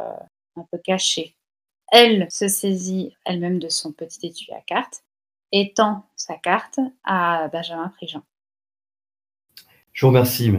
un 0.55 0.65
peu 0.71 0.77
caché. 0.77 1.35
Elle 1.91 2.31
se 2.31 2.47
saisit 2.47 3.13
elle-même 3.25 3.59
de 3.59 3.67
son 3.67 3.91
petit 3.91 4.27
étui 4.27 4.53
à 4.53 4.61
cartes 4.61 5.03
et 5.51 5.73
tend 5.73 6.05
sa 6.15 6.37
carte 6.37 6.79
à 7.03 7.49
Benjamin 7.49 7.89
Prigent. 7.89 8.23
Je 9.93 10.05
vous 10.05 10.09
remercie, 10.11 10.51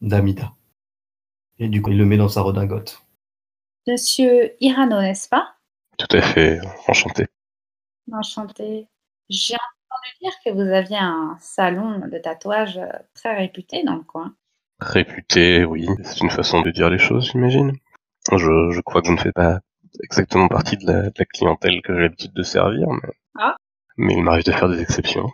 Damida. 0.00 0.52
Et 1.58 1.68
du 1.68 1.82
coup, 1.82 1.90
il 1.90 1.98
le 1.98 2.06
met 2.06 2.16
dans 2.16 2.28
sa 2.28 2.42
redingote. 2.42 3.02
Monsieur 3.86 4.52
Irano, 4.62 5.00
n'est-ce 5.00 5.28
pas? 5.28 5.54
Tout 5.98 6.16
à 6.16 6.22
fait, 6.22 6.60
enchanté. 6.88 7.26
Enchanté. 8.10 8.88
J'ai 9.28 9.54
entendu 9.54 10.08
dire 10.20 10.32
que 10.44 10.50
vous 10.50 10.72
aviez 10.72 10.98
un 10.98 11.36
salon 11.40 11.98
de 12.08 12.18
tatouage 12.18 12.80
très 13.14 13.36
réputé 13.36 13.82
dans 13.84 13.96
le 13.96 14.02
coin. 14.02 14.34
Réputé, 14.80 15.64
oui, 15.64 15.86
c'est 16.02 16.20
une 16.20 16.30
façon 16.30 16.60
de 16.62 16.70
dire 16.70 16.90
les 16.90 16.98
choses, 16.98 17.30
j'imagine. 17.30 17.72
Je, 18.30 18.70
je 18.70 18.80
crois 18.80 19.00
que 19.02 19.08
je 19.08 19.12
ne 19.12 19.18
fais 19.18 19.32
pas 19.32 19.60
exactement 20.02 20.48
partie 20.48 20.76
de 20.76 20.86
la, 20.86 21.02
de 21.02 21.12
la 21.18 21.24
clientèle 21.24 21.82
que 21.82 21.94
j'ai 21.94 22.00
l'habitude 22.00 22.32
de 22.32 22.42
servir, 22.42 22.88
mais, 22.88 23.12
Ah. 23.38 23.56
mais 23.96 24.14
il 24.14 24.22
m'arrive 24.22 24.44
de 24.44 24.52
faire 24.52 24.68
des 24.68 24.80
exceptions. 24.80 25.30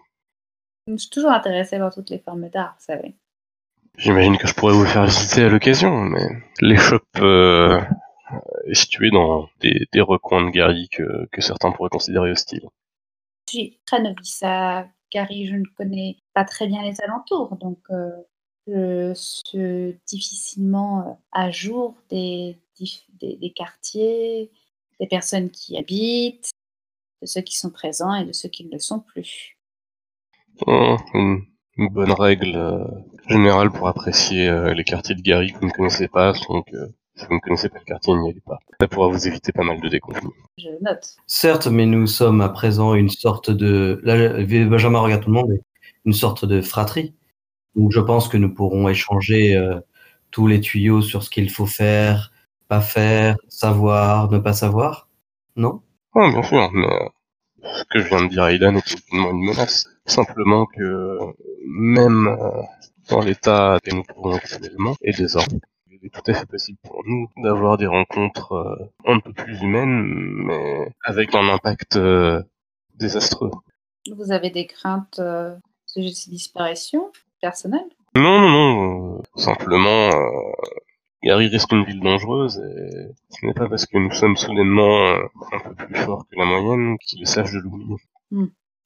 Je 0.89 0.97
suis 0.97 1.11
toujours 1.11 1.33
intéressée 1.33 1.79
par 1.79 1.93
toutes 1.93 2.09
les 2.09 2.19
formes 2.19 2.49
d'art, 2.49 2.75
vous 2.79 2.85
savez. 2.85 3.15
J'imagine 3.99 4.39
que 4.39 4.47
je 4.47 4.55
pourrais 4.55 4.73
vous 4.73 4.87
faire 4.87 5.05
visiter 5.05 5.43
à 5.43 5.49
l'occasion, 5.49 5.91
mais 5.91 6.27
l'échoppe 6.61 7.03
euh, 7.19 7.81
est 8.67 8.75
située 8.75 9.11
dans 9.11 9.51
des, 9.61 9.87
des 9.93 10.01
recoins 10.01 10.47
de 10.47 10.51
Gary 10.51 10.89
que, 10.89 11.27
que 11.31 11.43
certains 11.43 11.73
pourraient 11.73 11.91
considérer 11.91 12.31
hostiles. 12.31 12.69
Je 13.49 13.59
suis 13.59 13.81
très 13.85 14.01
novice 14.01 14.43
à 14.43 14.87
Gary, 15.13 15.47
je 15.47 15.57
ne 15.57 15.65
connais 15.77 16.17
pas 16.33 16.45
très 16.45 16.67
bien 16.67 16.83
les 16.83 17.01
alentours, 17.03 17.57
donc 17.57 17.79
euh, 17.91 18.11
je 18.67 19.13
suis 19.15 19.99
difficilement 20.07 21.01
euh, 21.01 21.13
à 21.33 21.51
jour 21.51 21.97
des, 22.09 22.57
des 23.21 23.53
quartiers, 23.55 24.51
des 25.01 25.07
personnes 25.07 25.51
qui 25.51 25.75
y 25.75 25.79
habitent, 25.79 26.51
de 27.21 27.27
ceux 27.27 27.43
qui 27.43 27.59
sont 27.59 27.71
présents 27.71 28.15
et 28.15 28.25
de 28.25 28.33
ceux 28.33 28.49
qui 28.49 28.65
ne 28.65 28.73
le 28.73 28.79
sont 28.79 29.01
plus. 29.01 29.58
Hum, 30.67 30.97
Une, 31.15 31.43
une 31.77 31.89
bonne 31.89 32.13
règle 32.13 32.57
euh, 32.57 32.85
générale 33.29 33.71
pour 33.71 33.89
apprécier 33.89 34.49
euh, 34.49 34.75
les 34.75 34.85
quartiers 34.85 35.15
de 35.15 35.23
Gary 35.23 35.53
que 35.53 35.59
vous 35.61 35.67
ne 35.67 35.73
connaissez 35.73 36.09
pas, 36.09 36.33
donc 36.49 36.67
euh, 36.75 36.87
si 37.17 37.27
vous 37.27 37.35
ne 37.35 37.41
connaissez 37.41 37.69
pas 37.69 37.79
le 37.79 37.85
quartier, 37.85 38.15
n'y 38.15 38.31
allez 38.31 38.41
pas. 38.41 38.59
Ça 38.81 38.89
pourra 38.89 39.09
vous 39.09 39.27
éviter 39.27 39.53
pas 39.53 39.65
mal 39.65 39.81
de 39.81 39.89
déconvenus. 39.89 40.33
Je 40.57 40.69
note. 40.83 41.17
Certes, 41.27 41.67
mais 41.67 41.87
nous 41.87 42.07
sommes 42.07 42.41
à 42.41 42.49
présent 42.49 42.95
une 42.95 43.09
sorte 43.09 43.51
de. 43.51 44.01
Là, 44.05 44.45
Benjamin 44.67 45.01
regarde 45.01 45.23
tout 45.23 45.31
le 45.31 45.35
monde, 45.35 45.49
mais 45.51 45.61
une 46.05 46.13
sorte 46.13 46.45
de 46.45 46.61
fratrie. 46.61 47.15
Donc 47.75 47.93
je 47.93 48.01
pense 48.01 48.29
que 48.29 48.37
nous 48.37 48.53
pourrons 48.53 48.89
échanger 48.89 49.57
euh, 49.57 49.81
tous 50.31 50.47
les 50.47 50.61
tuyaux 50.61 51.03
sur 51.03 51.23
ce 51.23 51.31
qu'il 51.31 51.51
faut 51.51 51.67
faire, 51.67 52.33
Pas 52.69 52.81
faire, 52.81 53.37
savoir, 53.49 54.31
ne 54.31 54.39
pas 54.39 54.53
savoir 54.53 55.09
Non? 55.57 55.83
Oh, 56.15 56.29
bien 56.31 56.43
sûr, 56.43 56.71
mais 56.73 56.87
ce 57.63 57.85
que 57.85 58.01
je 58.01 58.09
viens 58.09 58.25
de 58.25 58.29
dire 58.29 58.43
à 58.45 58.53
Idan 58.53 58.75
est 58.77 58.95
aucunement 58.95 59.31
une 59.31 59.45
menace. 59.45 59.89
Simplement 60.07 60.67
que 60.67 61.19
même 61.67 62.29
euh, 62.29 62.63
dans 63.09 63.21
l'état 63.21 63.79
que 63.83 63.95
nous 63.95 64.03
trouvons 64.03 64.35
actuellement 64.35 64.95
et 65.03 65.13
désormais, 65.13 65.61
il 65.91 66.07
est 66.07 66.11
tout 66.11 66.31
à 66.31 66.35
fait 66.35 66.47
possible 66.47 66.79
pour 66.83 67.03
nous 67.05 67.29
d'avoir 67.43 67.77
des 67.77 67.87
rencontres 67.87 68.53
euh, 68.53 68.91
un 69.07 69.21
peu 69.21 69.33
plus 69.33 69.61
humaines, 69.61 70.05
mais 70.47 70.93
avec 71.05 71.35
un 71.35 71.49
impact 71.49 71.97
euh, 71.97 72.43
désastreux. 72.95 73.51
Vous 74.11 74.33
avez 74.33 74.51
des 74.51 74.67
craintes 74.67 75.19
euh, 75.19 75.55
sujet 75.87 76.11
de 76.11 76.15
ces 76.15 76.31
disparitions 76.31 77.11
personnelles? 77.41 77.89
Non, 78.15 78.41
non, 78.41 78.49
non, 78.49 79.23
simplement, 79.37 80.11
euh, 80.11 80.53
Gary 81.23 81.49
reste 81.49 81.73
une 81.73 81.85
ville 81.85 82.01
dangereuse 82.01 82.59
et 82.59 83.13
ce 83.31 83.47
n'est 83.47 83.55
pas 83.55 83.69
parce 83.69 83.87
que 83.87 83.99
nous 83.99 84.13
sommes 84.13 84.37
soudainement 84.37 85.07
euh, 85.07 85.27
un 85.53 85.59
peu 85.59 85.75
plus 85.75 85.95
forts 85.97 86.27
que 86.31 86.37
la 86.37 86.45
moyenne 86.45 86.97
qu'il 86.99 87.23
est 87.23 87.27
sage 87.27 87.53
de 87.53 87.59
l'oublier. 87.59 87.97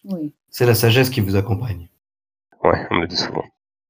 Oui. 0.05 0.33
C'est 0.49 0.67
la 0.67 0.75
sagesse 0.75 1.11
qui 1.11 1.21
vous 1.21 1.37
accompagne. 1.37 1.89
Ouais, 2.65 2.87
on 2.91 2.97
me 2.97 3.01
le 3.03 3.07
dit 3.07 3.17
souvent. 3.17 3.45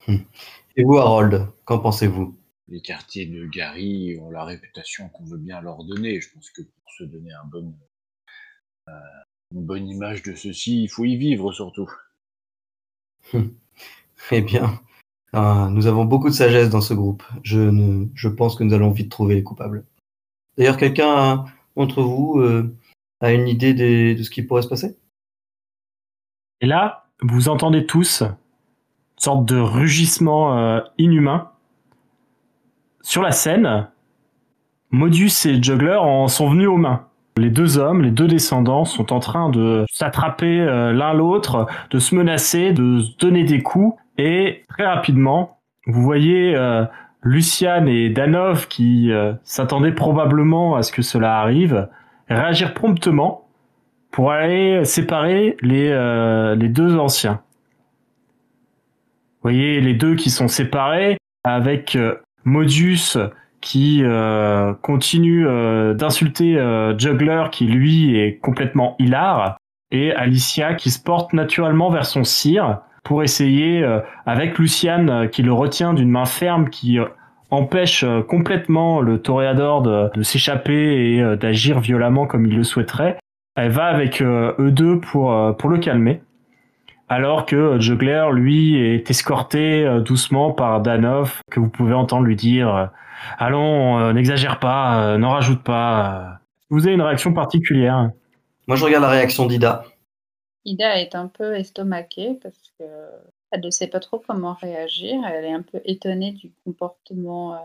Et 0.09 0.85
vous, 0.85 0.97
Harold, 0.97 1.49
qu'en 1.65 1.79
pensez-vous? 1.79 2.37
Les 2.69 2.81
quartiers 2.81 3.27
de 3.27 3.47
Gary 3.47 4.19
ont 4.21 4.31
la 4.31 4.45
réputation 4.45 5.09
qu'on 5.11 5.25
veut 5.25 5.39
bien 5.39 5.61
leur 5.61 5.85
donner. 5.85 6.21
Je 6.21 6.33
pense 6.33 6.51
que 6.51 6.63
pour 6.63 6.93
se 6.99 7.05
donner 7.05 7.33
un 7.33 7.47
bon, 7.47 7.75
euh, 8.89 8.93
une 9.53 9.65
bonne 9.65 9.87
image 9.89 10.23
de 10.23 10.35
ceci, 10.35 10.83
il 10.85 10.89
faut 10.89 11.05
y 11.05 11.17
vivre 11.17 11.53
surtout. 11.53 11.91
Eh 14.31 14.41
bien, 14.41 14.81
euh, 15.35 15.69
nous 15.69 15.87
avons 15.87 16.05
beaucoup 16.05 16.29
de 16.29 16.35
sagesse 16.35 16.69
dans 16.69 16.81
ce 16.81 16.95
groupe. 16.95 17.23
Je, 17.43 17.61
ne, 17.61 18.07
je 18.15 18.29
pense 18.29 18.55
que 18.55 18.65
nous 18.65 18.75
allons 18.75 18.91
vite 18.91 19.11
trouver 19.11 19.35
les 19.35 19.43
coupables. 19.43 19.85
D'ailleurs, 20.57 20.77
quelqu'un 20.77 21.45
d'entre 21.77 22.03
vous 22.03 22.39
euh, 22.39 22.77
a 23.21 23.33
une 23.33 23.49
idée 23.49 23.73
de 23.75 24.23
ce 24.23 24.31
qui 24.31 24.43
pourrait 24.43 24.63
se 24.63 24.69
passer? 24.69 24.99
Et 26.61 26.67
là, 26.67 27.07
vous 27.23 27.49
entendez 27.49 27.87
tous 27.87 28.23
une 28.23 28.37
sorte 29.17 29.45
de 29.47 29.59
rugissement 29.59 30.59
euh, 30.59 30.81
inhumain. 30.99 31.51
Sur 33.01 33.23
la 33.23 33.33
scène, 33.33 33.89
Modus 34.91 35.47
et 35.47 35.63
Juggler 35.63 35.97
en 35.97 36.29
sont 36.29 36.51
venus 36.51 36.69
aux 36.69 36.77
mains. 36.77 37.09
Les 37.37 37.49
deux 37.49 37.79
hommes, 37.79 38.03
les 38.03 38.11
deux 38.11 38.27
descendants, 38.27 38.85
sont 38.85 39.13
en 39.13 39.19
train 39.19 39.49
de 39.49 39.87
s'attraper 39.91 40.61
euh, 40.61 40.93
l'un 40.93 41.15
l'autre, 41.15 41.67
de 41.91 41.99
se 41.99 42.15
menacer, 42.15 42.73
de 42.73 43.01
se 43.01 43.17
donner 43.17 43.45
des 43.45 43.63
coups. 43.63 43.99
Et 44.19 44.65
très 44.69 44.87
rapidement, 44.87 45.59
vous 45.87 46.03
voyez 46.03 46.55
euh, 46.55 46.85
Luciane 47.23 47.89
et 47.89 48.11
Danov 48.11 48.69
qui 48.69 49.11
euh, 49.11 49.33
s'attendaient 49.45 49.93
probablement 49.93 50.77
à 50.77 50.83
ce 50.83 50.93
que 50.93 51.01
cela 51.01 51.41
arrive, 51.41 51.89
réagir 52.29 52.75
promptement 52.75 53.49
pour 54.11 54.31
aller 54.31 54.85
séparer 54.85 55.57
les, 55.63 55.89
deux 56.69 56.99
anciens. 56.99 57.41
Vous 59.37 59.49
voyez 59.49 59.81
les 59.81 59.95
deux 59.95 60.17
qui 60.17 60.29
sont 60.29 60.49
séparés 60.49 61.17
avec 61.45 61.97
Modius 62.45 63.17
qui 63.63 64.01
euh, 64.03 64.75
continue 64.83 65.47
euh, 65.47 65.95
d'insulter 65.95 66.59
euh, 66.59 66.99
Juggler 66.99 67.45
qui 67.51 67.67
lui 67.67 68.19
est 68.19 68.37
complètement 68.39 68.97
hilar 68.99 69.57
et 69.91 70.13
Alicia 70.13 70.75
qui 70.75 70.91
se 70.91 71.03
porte 71.03 71.33
naturellement 71.33 71.89
vers 71.89 72.05
son 72.05 72.25
cire 72.25 72.81
pour 73.05 73.23
essayer 73.23 73.85
avec 74.27 74.59
Luciane 74.59 75.29
qui 75.31 75.43
le 75.43 75.53
retient 75.53 75.93
d'une 75.93 76.09
main 76.09 76.25
ferme 76.25 76.71
qui 76.71 76.99
empêche 77.51 78.05
complètement 78.29 79.01
le 79.01 79.21
toréador 79.21 79.83
de, 79.83 80.23
s'échapper 80.23 81.17
et 81.17 81.37
d'agir 81.37 81.81
violemment 81.81 82.27
comme 82.27 82.47
il 82.47 82.57
le 82.57 82.63
souhaiterait 82.63 83.19
elle 83.57 83.73
va 83.73 83.87
avec 83.87 84.23
eux 84.23 84.55
deux 84.71 85.01
pour, 85.01 85.37
pour 85.59 85.69
le 85.69 85.79
calmer. 85.79 86.23
Alors 87.13 87.45
que 87.45 87.57
euh, 87.57 87.81
Juggler, 87.81 88.27
lui, 88.33 88.77
est 88.77 89.11
escorté 89.11 89.85
euh, 89.85 90.01
doucement 90.01 90.53
par 90.53 90.81
Danov, 90.81 91.43
que 91.51 91.61
vous 91.61 91.69
pouvez 91.69 91.93
entendre 91.93 92.25
lui 92.25 92.37
dire 92.37 92.75
euh, 92.75 92.87
Allons, 93.39 94.13
n'exagère 94.15 94.59
pas, 94.59 95.17
n'en 95.17 95.31
rajoute 95.31 95.63
pas. 95.63 96.41
Vous 96.71 96.87
avez 96.87 96.95
une 96.95 97.03
réaction 97.03 97.33
particulière? 97.33 98.11
Moi, 98.67 98.77
je 98.77 98.85
regarde 98.85 99.05
la 99.05 99.11
réaction 99.11 99.47
d'Ida. 99.47 99.85
Ida 100.65 101.01
est 101.01 101.15
un 101.15 101.29
peu 101.29 101.55
estomaquée 101.55 102.39
parce 102.43 102.73
que 102.79 102.85
elle 103.53 103.61
ne 103.61 103.71
sait 103.71 103.87
pas 103.87 104.01
trop 104.01 104.19
comment 104.19 104.55
réagir. 104.55 105.21
Elle 105.27 105.45
est 105.45 105.53
un 105.53 105.63
peu 105.63 105.81
étonnée 105.85 106.33
du 106.33 106.53
comportement, 106.65 107.55
euh, 107.55 107.59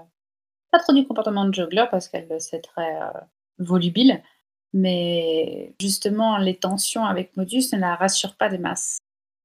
pas 0.71 0.79
trop 0.79 0.93
du 0.93 1.07
comportement 1.07 1.45
de 1.45 1.53
Juggler 1.53 1.85
parce 1.89 2.09
qu'elle 2.09 2.27
le 2.29 2.39
sait 2.39 2.59
très 2.59 3.01
euh, 3.01 3.19
volubile, 3.57 4.21
mais 4.73 5.73
justement 5.79 6.37
les 6.37 6.57
tensions 6.57 7.05
avec 7.05 7.35
Modus 7.37 7.63
ne 7.73 7.79
la 7.79 7.95
rassurent 7.95 8.35
pas 8.35 8.49
des 8.49 8.57
masses. 8.57 8.99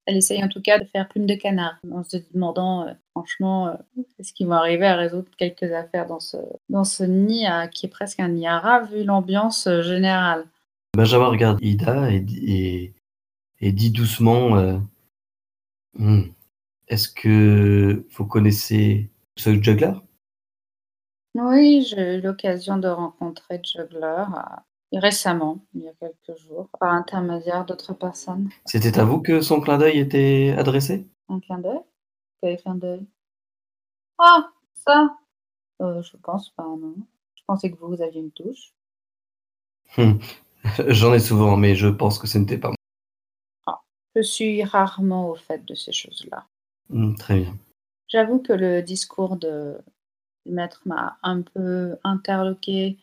Elle 0.06 0.16
essaye 0.16 0.42
en 0.42 0.48
tout 0.48 0.60
cas 0.60 0.78
de 0.78 0.84
faire 0.84 1.08
plume 1.08 1.26
de 1.26 1.34
canard 1.34 1.76
en 1.92 2.02
se 2.02 2.16
demandant 2.34 2.88
euh, 2.88 2.92
franchement 3.12 3.68
euh, 3.68 3.74
est-ce 4.18 4.32
qu'ils 4.32 4.46
vont 4.48 4.54
arriver 4.54 4.86
à 4.86 4.96
résoudre 4.96 5.28
quelques 5.38 5.72
affaires 5.72 6.06
dans 6.06 6.18
ce, 6.20 6.36
dans 6.68 6.84
ce 6.84 7.04
nid 7.04 7.46
euh, 7.48 7.66
qui 7.68 7.86
est 7.86 7.88
presque 7.88 8.18
un 8.20 8.28
nid 8.28 8.46
arabe 8.46 8.90
vu 8.90 9.04
l'ambiance 9.04 9.66
euh, 9.68 9.82
générale. 9.82 10.44
Benjamin 10.96 11.26
regarde 11.28 11.58
Ida 11.62 12.10
et, 12.10 12.20
dit- 12.20 12.44
et, 12.52 12.94
et 13.60 13.72
dit 13.72 13.90
doucement 13.90 14.80
Hmm, 15.94 16.22
Est-ce 16.88 17.08
que 17.08 18.06
vous 18.12 18.26
connaissez 18.26 19.10
ce 19.36 19.50
juggler 19.62 19.92
Oui, 21.34 21.86
j'ai 21.88 22.16
eu 22.16 22.20
l'occasion 22.22 22.76
de 22.78 22.88
rencontrer 22.88 23.60
Juggler 23.64 24.24
récemment, 24.98 25.64
il 25.74 25.83
y 25.83 25.88
a 25.88 25.92
quelques 25.94 26.38
jours, 26.38 26.68
par 26.78 26.92
intermédiaire 26.92 27.64
d'autres 27.64 27.94
personnes. 27.94 28.50
C'était 28.66 28.98
à 28.98 29.05
vous 29.05 29.20
que 29.20 29.40
son 29.40 29.61
clin 29.61 29.78
d'œil 29.78 29.98
était 29.98 30.55
adressé? 30.57 31.07
Un 31.28 31.40
clin 31.40 31.59
d'œil? 31.59 31.81
Quel 32.40 32.57
clin 32.59 32.74
d'œil 32.74 33.07
Ah, 34.18 34.50
ça 34.74 35.16
Euh, 35.81 36.02
Je 36.02 36.16
pense 36.16 36.50
pas, 36.50 36.64
non. 36.64 36.94
Je 37.35 37.42
pensais 37.46 37.70
que 37.70 37.76
vous, 37.78 37.88
vous 37.88 38.02
aviez 38.02 38.20
une 38.20 38.33
touche. 38.33 38.72
J'en 40.88 41.12
ai 41.14 41.18
souvent, 41.20 41.57
mais 41.57 41.74
je 41.74 41.88
pense 41.88 42.18
que 42.18 42.26
ce 42.26 42.38
n'était 42.38 42.59
pas 42.59 42.68
moi. 42.68 42.76
Je 44.14 44.20
suis 44.22 44.62
rarement 44.62 45.31
au 45.31 45.35
fait 45.35 45.64
de 45.64 45.74
ces 45.74 45.92
choses-là. 45.92 46.46
Hmm, 46.90 47.14
Très 47.14 47.40
bien. 47.40 47.57
J'avoue 48.09 48.40
que 48.40 48.52
le 48.52 48.83
discours 48.83 49.37
de, 49.37 49.78
du 50.44 50.52
maître 50.52 50.83
m'a 50.85 51.18
un 51.22 51.40
peu 51.42 51.96
interloqué 52.05 52.98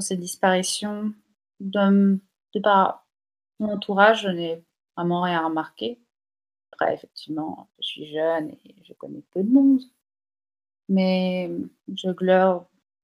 sur 0.00 0.06
ces 0.06 0.16
disparitions. 0.16 1.12
De, 1.60 2.20
de 2.54 2.60
par 2.60 3.06
mon 3.58 3.72
entourage, 3.72 4.22
je 4.22 4.28
n'ai 4.28 4.62
vraiment 4.96 5.22
rien 5.22 5.44
remarqué. 5.44 5.98
Après, 6.72 6.94
effectivement, 6.94 7.68
je 7.80 7.86
suis 7.86 8.12
jeune 8.12 8.50
et 8.50 8.76
je 8.84 8.92
connais 8.92 9.22
peu 9.32 9.42
de 9.42 9.52
monde. 9.52 9.80
Mais 10.88 11.50
Juggler, 11.92 12.52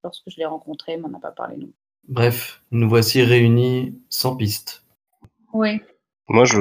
lorsque 0.04 0.30
je 0.30 0.36
l'ai 0.36 0.46
rencontré, 0.46 0.96
m'en 0.96 1.12
a 1.16 1.20
pas 1.20 1.32
parlé 1.32 1.56
non. 1.56 1.68
Bref, 2.06 2.62
nous 2.70 2.88
voici 2.88 3.22
réunis 3.22 3.98
sans 4.08 4.36
piste. 4.36 4.84
Oui. 5.52 5.80
Moi, 6.28 6.44
je, 6.44 6.58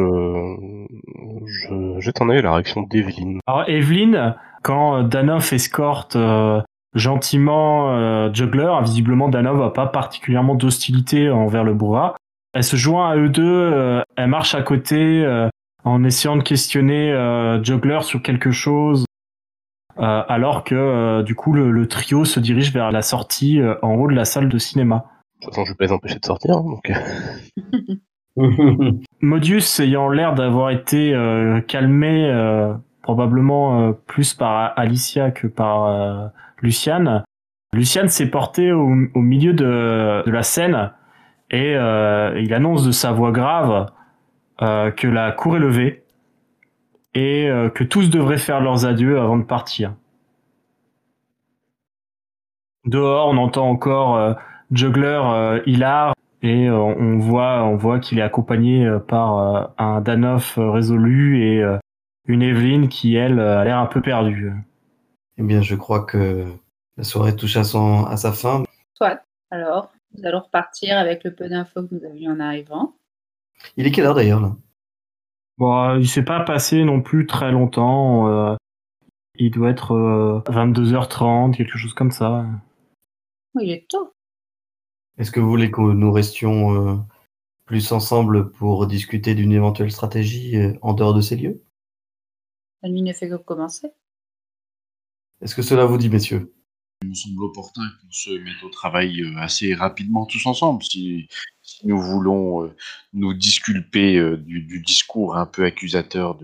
je 1.46 2.00
jette 2.00 2.22
un 2.22 2.30
œil 2.30 2.40
à 2.40 2.42
la 2.42 2.54
réaction 2.54 2.82
d'Evelyne. 2.82 3.40
Alors 3.46 3.70
Evelyn, 3.70 4.36
quand 4.64 5.04
Danov 5.04 5.54
escorte 5.54 6.16
euh, 6.16 6.62
gentiment 6.96 7.92
euh, 7.92 8.30
Juggler, 8.34 8.72
visiblement 8.84 9.30
Danov 9.30 9.60
n'a 9.60 9.70
pas 9.70 9.88
particulièrement 9.88 10.56
d'hostilité 10.56 11.30
envers 11.30 11.64
le 11.64 11.74
bourra. 11.74 12.16
Elle 12.54 12.64
se 12.64 12.76
joint 12.76 13.10
à 13.10 13.16
eux 13.16 13.30
deux, 13.30 13.44
euh, 13.44 14.02
elle 14.16 14.30
marche 14.30 14.54
à 14.54 14.62
côté 14.62 15.24
euh, 15.26 15.50
en 15.84 16.04
essayant 16.04 16.36
de 16.36 16.44
questionner 16.44 17.12
euh, 17.12 17.62
Juggler 17.64 18.02
sur 18.02 18.22
quelque 18.22 18.52
chose, 18.52 19.06
euh, 20.00 20.24
alors 20.28 20.64
que 20.64 20.76
euh, 20.76 21.24
du 21.24 21.36
coup 21.36 21.54
le, 21.54 21.72
le 21.72 21.88
trio 21.88 22.26
se 22.26 22.40
dirige 22.40 22.72
vers 22.72 22.92
la 22.92 23.02
sortie 23.02 23.60
euh, 23.60 23.76
en 23.82 23.96
haut 23.96 24.08
de 24.08 24.16
la 24.16 24.26
salle 24.26 24.50
de 24.50 24.58
cinéma. 24.58 25.06
De 25.40 25.46
toute 25.46 25.56
façon, 25.56 25.66
je 25.66 25.72
vais 25.72 25.76
pas 25.76 25.86
les 25.86 25.92
empêcher 25.92 26.20
de 26.20 26.26
sortir, 26.26 26.58
hein, 26.58 26.64
donc... 26.64 26.92
Modius 29.22 29.80
ayant 29.80 30.10
l'air 30.10 30.34
d'avoir 30.34 30.72
été 30.72 31.14
euh, 31.14 31.62
calmé 31.62 32.26
euh, 32.26 32.74
probablement 33.04 33.82
euh, 33.90 33.92
plus 33.92 34.34
par 34.34 34.74
Alicia 34.78 35.30
que 35.32 35.46
par 35.48 35.86
euh, 35.86 36.28
Luciane, 36.64 37.24
Luciane 37.74 38.08
s'est 38.08 38.30
porté 38.30 38.72
au, 38.72 38.88
milieu 38.88 39.54
de, 39.54 40.24
la 40.26 40.44
scène 40.44 40.92
et 41.52 41.76
euh, 41.76 42.40
il 42.40 42.54
annonce 42.54 42.86
de 42.86 42.92
sa 42.92 43.12
voix 43.12 43.32
grave 43.32 43.88
euh, 44.62 44.90
que 44.92 45.08
la 45.08 45.32
cour 45.32 45.58
est 45.58 45.60
levée 45.60 46.04
et 47.14 47.50
euh, 47.50 47.70
que 47.70 47.84
tous 47.84 48.10
devraient 48.10 48.38
faire 48.38 48.62
leurs 48.62 48.86
adieux 48.86 49.20
avant 49.20 49.38
de 49.38 49.44
partir. 49.44 49.94
Dehors, 52.86 53.30
on 53.30 53.38
entend 53.38 53.70
encore 53.70 54.36
Juggler 54.72 55.62
hilar 55.66 56.14
et 56.42 56.70
on 56.70 57.18
voit 57.18 57.64
on 57.64 57.78
voit 57.78 58.00
qu'il 58.00 58.20
est 58.20 58.24
accompagné 58.24 58.90
par 59.08 59.72
un 59.78 60.02
Danov 60.02 60.56
euh, 60.58 60.70
résolu 60.70 61.44
et 61.44 61.64
une 62.28 62.42
Evelyn 62.42 62.88
qui 62.88 63.16
elle 63.16 63.40
a 63.40 63.64
l'air 63.64 63.78
un 63.80 63.86
peu 63.86 64.02
perdue. 64.02 64.52
Eh 65.38 65.44
bien, 65.44 65.62
je 65.62 65.76
crois 65.76 66.04
que 66.06 66.48
la 66.98 67.04
soirée 67.04 67.36
touche 67.36 67.58
à, 67.58 67.64
son, 67.64 68.06
à 68.06 68.18
sa 68.18 68.32
fin. 68.32 68.64
Soit. 68.94 69.22
Alors, 69.52 69.92
nous 70.16 70.26
allons 70.26 70.42
repartir 70.42 70.98
avec 70.98 71.24
le 71.24 71.34
peu 71.34 71.50
d'infos 71.50 71.84
que 71.84 71.96
nous 71.96 72.06
avions 72.06 72.32
en 72.32 72.40
arrivant. 72.40 72.96
Il 73.78 73.86
est 73.88 73.92
quelle 73.92 74.06
heure 74.06 74.16
d'ailleurs 74.16 74.42
là? 74.42 74.56
Bon, 75.58 75.96
il 75.98 76.08
s'est 76.08 76.26
pas 76.26 76.42
passé 76.42 76.84
non 76.84 77.02
plus 77.02 77.28
très 77.28 77.52
longtemps. 77.52 78.28
euh, 78.28 78.56
il 79.36 79.52
doit 79.52 79.70
être 79.70 79.94
euh, 79.94 80.40
22h30, 80.52 81.56
quelque 81.56 81.78
chose 81.78 81.94
comme 81.94 82.12
ça. 82.12 82.46
Oh, 83.56 83.60
il 83.62 83.72
est 83.72 83.88
tôt. 83.90 84.14
Est-ce 85.18 85.32
que 85.32 85.40
vous 85.40 85.50
voulez 85.50 85.72
que 85.72 85.82
nous 85.82 86.12
restions 86.12 86.74
euh, 86.74 86.98
plus 87.66 87.92
ensemble 87.92 88.52
pour 88.52 88.86
discuter 88.88 89.36
d'une 89.36 89.52
éventuelle 89.52 89.92
stratégie 89.92 90.58
euh, 90.58 90.74
en 90.82 90.94
dehors 90.94 91.14
de 91.14 91.22
ces 91.22 91.36
lieux? 91.36 91.64
La 92.82 92.90
nuit 92.90 93.02
ne 93.02 93.14
fait 93.14 93.30
que 93.30 93.36
commencer. 93.36 93.92
Est-ce 95.44 95.56
que 95.56 95.62
cela 95.62 95.84
vous 95.84 95.98
dit, 95.98 96.08
messieurs 96.08 96.56
Il 97.02 97.10
me 97.10 97.14
semble 97.14 97.44
opportun 97.44 97.82
qu'on 97.82 98.12
se 98.12 98.30
mette 98.30 98.64
au 98.64 98.70
travail 98.70 99.22
euh, 99.22 99.38
assez 99.40 99.74
rapidement 99.74 100.26
tous 100.26 100.46
ensemble. 100.46 100.82
Si, 100.84 101.28
nous 101.84 102.00
voulons 102.00 102.64
euh, 102.64 102.74
nous 103.12 103.34
disculper 103.34 104.16
euh, 104.16 104.38
du, 104.38 104.80
discours 104.80 105.36
un 105.36 105.46
peu 105.46 105.66
accusateur 105.66 106.38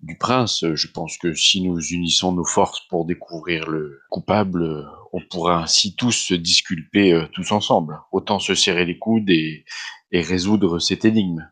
du 0.00 0.18
prince, 0.18 0.66
je 0.74 0.86
pense 0.88 1.16
que 1.16 1.32
si 1.32 1.62
nous 1.62 1.80
unissons 1.80 2.32
nos 2.32 2.44
forces 2.44 2.86
pour 2.88 3.06
découvrir 3.06 3.70
le 3.70 4.02
coupable, 4.10 4.86
on 5.14 5.22
pourra 5.30 5.62
ainsi 5.62 5.96
tous 5.96 6.12
se 6.12 6.34
disculper 6.34 7.26
tous 7.32 7.52
ensemble. 7.52 8.02
Autant 8.12 8.38
se 8.38 8.54
serrer 8.54 8.84
les 8.84 8.98
coudes 8.98 9.30
et, 9.30 9.64
résoudre 10.12 10.78
cette 10.78 11.06
énigme. 11.06 11.50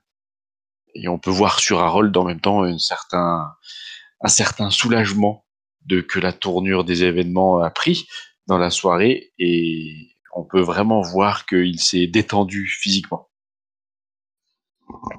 Et 0.94 1.08
on 1.08 1.18
peut 1.18 1.30
voir 1.30 1.60
sur 1.60 1.78
Harold 1.80 2.14
en 2.16 2.24
même 2.24 2.40
temps 2.40 2.62
un 2.62 2.78
certain 2.78 4.70
soulagement 4.70 5.43
de 5.86 6.00
que 6.00 6.18
la 6.18 6.32
tournure 6.32 6.84
des 6.84 7.04
événements 7.04 7.58
a 7.60 7.70
pris 7.70 8.08
dans 8.46 8.58
la 8.58 8.70
soirée 8.70 9.32
et 9.38 10.08
on 10.34 10.44
peut 10.44 10.60
vraiment 10.60 11.00
voir 11.00 11.46
qu'il 11.46 11.78
s'est 11.80 12.06
détendu 12.06 12.66
physiquement. 12.66 13.28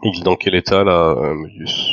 Il 0.04 0.20
est 0.20 0.24
dans 0.24 0.36
quel 0.36 0.56
état 0.56 0.84
là, 0.84 1.16
euh, 1.18 1.34
Modius 1.34 1.90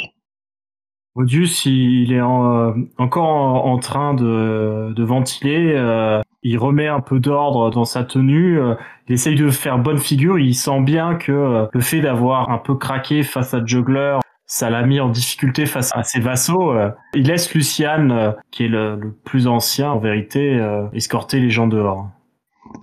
Modius, 1.14 1.66
il 1.66 2.12
est 2.12 2.20
en, 2.20 2.70
euh, 2.70 2.72
encore 2.98 3.26
en, 3.28 3.72
en 3.72 3.78
train 3.78 4.14
de, 4.14 4.92
de 4.94 5.04
ventiler. 5.04 5.72
euh, 5.74 6.20
il 6.42 6.58
remet 6.58 6.88
un 6.88 7.00
peu 7.00 7.20
d'ordre 7.20 7.70
dans 7.70 7.84
sa 7.84 8.02
tenue. 8.02 8.58
euh, 8.58 8.74
il 9.08 9.14
essaye 9.14 9.36
de 9.36 9.50
faire 9.50 9.78
bonne 9.78 9.98
figure. 9.98 10.38
Il 10.38 10.54
sent 10.54 10.80
bien 10.80 11.14
que 11.14 11.32
euh, 11.32 11.66
le 11.72 11.80
fait 11.80 12.00
d'avoir 12.00 12.50
un 12.50 12.58
peu 12.58 12.74
craqué 12.76 13.22
face 13.22 13.52
à 13.54 13.64
Juggler, 13.64 14.18
ça 14.52 14.68
l'a 14.68 14.82
mis 14.82 15.00
en 15.00 15.08
difficulté 15.08 15.64
face 15.64 15.90
à 15.94 16.02
ses 16.02 16.20
vassaux. 16.20 16.72
euh. 16.72 16.90
il 17.14 17.26
laisse 17.26 17.54
Luciane, 17.54 18.12
euh, 18.12 18.32
qui 18.50 18.66
est 18.66 18.68
le, 18.68 18.96
le 18.96 19.10
plus 19.10 19.46
ancien 19.46 19.90
en 19.92 19.98
vérité, 19.98 20.56
euh, 20.60 20.86
escorter 20.92 21.40
les 21.40 21.48
gens 21.48 21.66
dehors. 21.66 22.10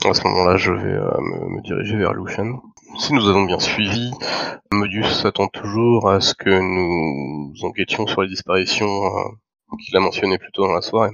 À 0.03 0.13
ce 0.15 0.23
moment-là, 0.27 0.57
je 0.57 0.71
vais 0.71 0.93
me, 0.93 1.57
me 1.57 1.61
diriger 1.61 1.95
vers 1.95 2.13
Lucian. 2.13 2.59
Si 2.97 3.13
nous 3.13 3.29
avons 3.29 3.43
bien 3.43 3.59
suivi, 3.59 4.09
Modius 4.71 5.21
s'attend 5.21 5.47
toujours 5.47 6.09
à 6.09 6.21
ce 6.21 6.33
que 6.33 6.49
nous 6.49 7.53
enquêtions 7.63 8.07
sur 8.07 8.23
les 8.23 8.29
disparitions 8.29 8.87
qu'il 9.79 9.95
a 9.95 9.99
mentionnées 9.99 10.39
plus 10.39 10.51
tôt 10.51 10.65
dans 10.65 10.73
la 10.73 10.81
soirée. 10.81 11.11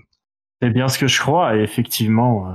C'est 0.62 0.70
bien 0.70 0.88
ce 0.88 0.98
que 0.98 1.08
je 1.08 1.20
crois, 1.20 1.58
et 1.58 1.64
effectivement. 1.64 2.48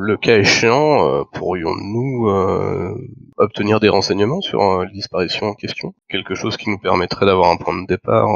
Le 0.00 0.16
cas 0.16 0.38
échéant, 0.38 1.08
euh, 1.08 1.24
pourrions-nous 1.32 2.28
euh, 2.28 2.94
obtenir 3.36 3.80
des 3.80 3.88
renseignements 3.88 4.40
sur 4.40 4.62
euh, 4.62 4.84
les 4.84 4.92
disparitions 4.92 5.48
en 5.48 5.54
question? 5.54 5.92
Quelque 6.08 6.36
chose 6.36 6.56
qui 6.56 6.70
nous 6.70 6.78
permettrait 6.78 7.26
d'avoir 7.26 7.50
un 7.50 7.56
point 7.56 7.74
de 7.82 7.84
départ 7.84 8.28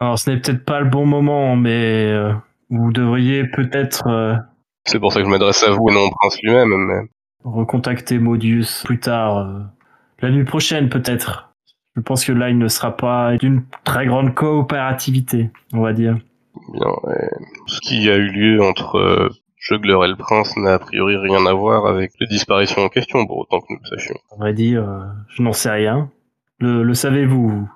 Alors, 0.00 0.18
ce 0.18 0.28
n'est 0.28 0.38
peut-être 0.38 0.66
pas 0.66 0.80
le 0.80 0.90
bon 0.90 1.06
moment, 1.06 1.56
mais 1.56 2.12
vous 2.68 2.92
devriez 2.92 3.44
peut-être 3.44 4.04
C'est 4.84 5.00
pour 5.00 5.14
ça 5.14 5.20
que 5.20 5.24
je 5.24 5.30
m'adresse 5.30 5.62
à 5.62 5.70
vous 5.70 5.88
et 5.88 5.94
non 5.94 6.08
au 6.08 6.10
prince 6.10 6.38
lui-même, 6.42 6.74
mais 6.76 7.08
recontacter 7.42 8.18
Modius 8.18 8.82
plus 8.84 9.00
tard, 9.00 9.48
la 10.20 10.30
nuit 10.30 10.44
prochaine 10.44 10.90
peut-être. 10.90 11.54
Je 11.96 12.02
pense 12.02 12.26
que 12.26 12.32
là, 12.32 12.50
il 12.50 12.58
ne 12.58 12.68
sera 12.68 12.94
pas 12.94 13.34
d'une 13.38 13.64
très 13.84 14.04
grande 14.04 14.34
coopérativité, 14.34 15.50
on 15.72 15.80
va 15.80 15.94
dire. 15.94 16.18
bien, 16.74 16.86
ouais. 17.04 17.30
ce 17.66 17.80
qui 17.80 18.10
a 18.10 18.16
eu 18.16 18.28
lieu 18.28 18.62
entre 18.62 19.30
Juggler 19.60 19.98
et 20.04 20.08
le 20.08 20.16
prince 20.16 20.56
n'a 20.56 20.74
a 20.74 20.78
priori 20.78 21.16
rien 21.16 21.44
à 21.46 21.52
voir 21.52 21.86
avec 21.86 22.12
les 22.20 22.26
disparitions 22.26 22.82
en 22.82 22.88
question, 22.88 23.26
pour 23.26 23.38
autant 23.38 23.60
que 23.60 23.66
nous 23.70 23.78
le 23.82 23.96
sachions. 23.96 24.18
On 24.30 24.38
va 24.42 24.52
dire, 24.52 24.88
euh, 24.88 25.04
je 25.28 25.42
n'en 25.42 25.52
sais 25.52 25.70
rien. 25.70 26.10
Le, 26.58 26.82
le 26.82 26.94
savez-vous? 26.94 27.48
Vous 27.48 27.68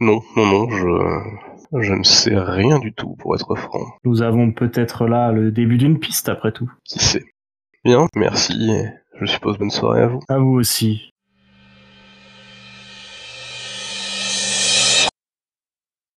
Non, 0.00 0.20
non, 0.36 0.46
non, 0.46 0.70
je, 0.70 1.80
je 1.80 1.92
ne 1.94 2.02
sais 2.02 2.36
rien 2.36 2.78
du 2.78 2.92
tout, 2.92 3.16
pour 3.18 3.34
être 3.34 3.54
franc. 3.54 3.84
Nous 4.04 4.22
avons 4.22 4.52
peut-être 4.52 5.06
là 5.06 5.32
le 5.32 5.50
début 5.52 5.78
d'une 5.78 5.98
piste, 5.98 6.28
après 6.28 6.52
tout. 6.52 6.70
Qui 6.84 6.98
sait? 6.98 7.24
Bien, 7.84 8.06
merci, 8.16 8.70
et 8.70 8.86
je 9.20 9.26
suppose 9.26 9.56
bonne 9.58 9.70
soirée 9.70 10.02
à 10.02 10.06
vous. 10.08 10.20
À 10.28 10.38
vous 10.38 10.52
aussi. 10.52 11.10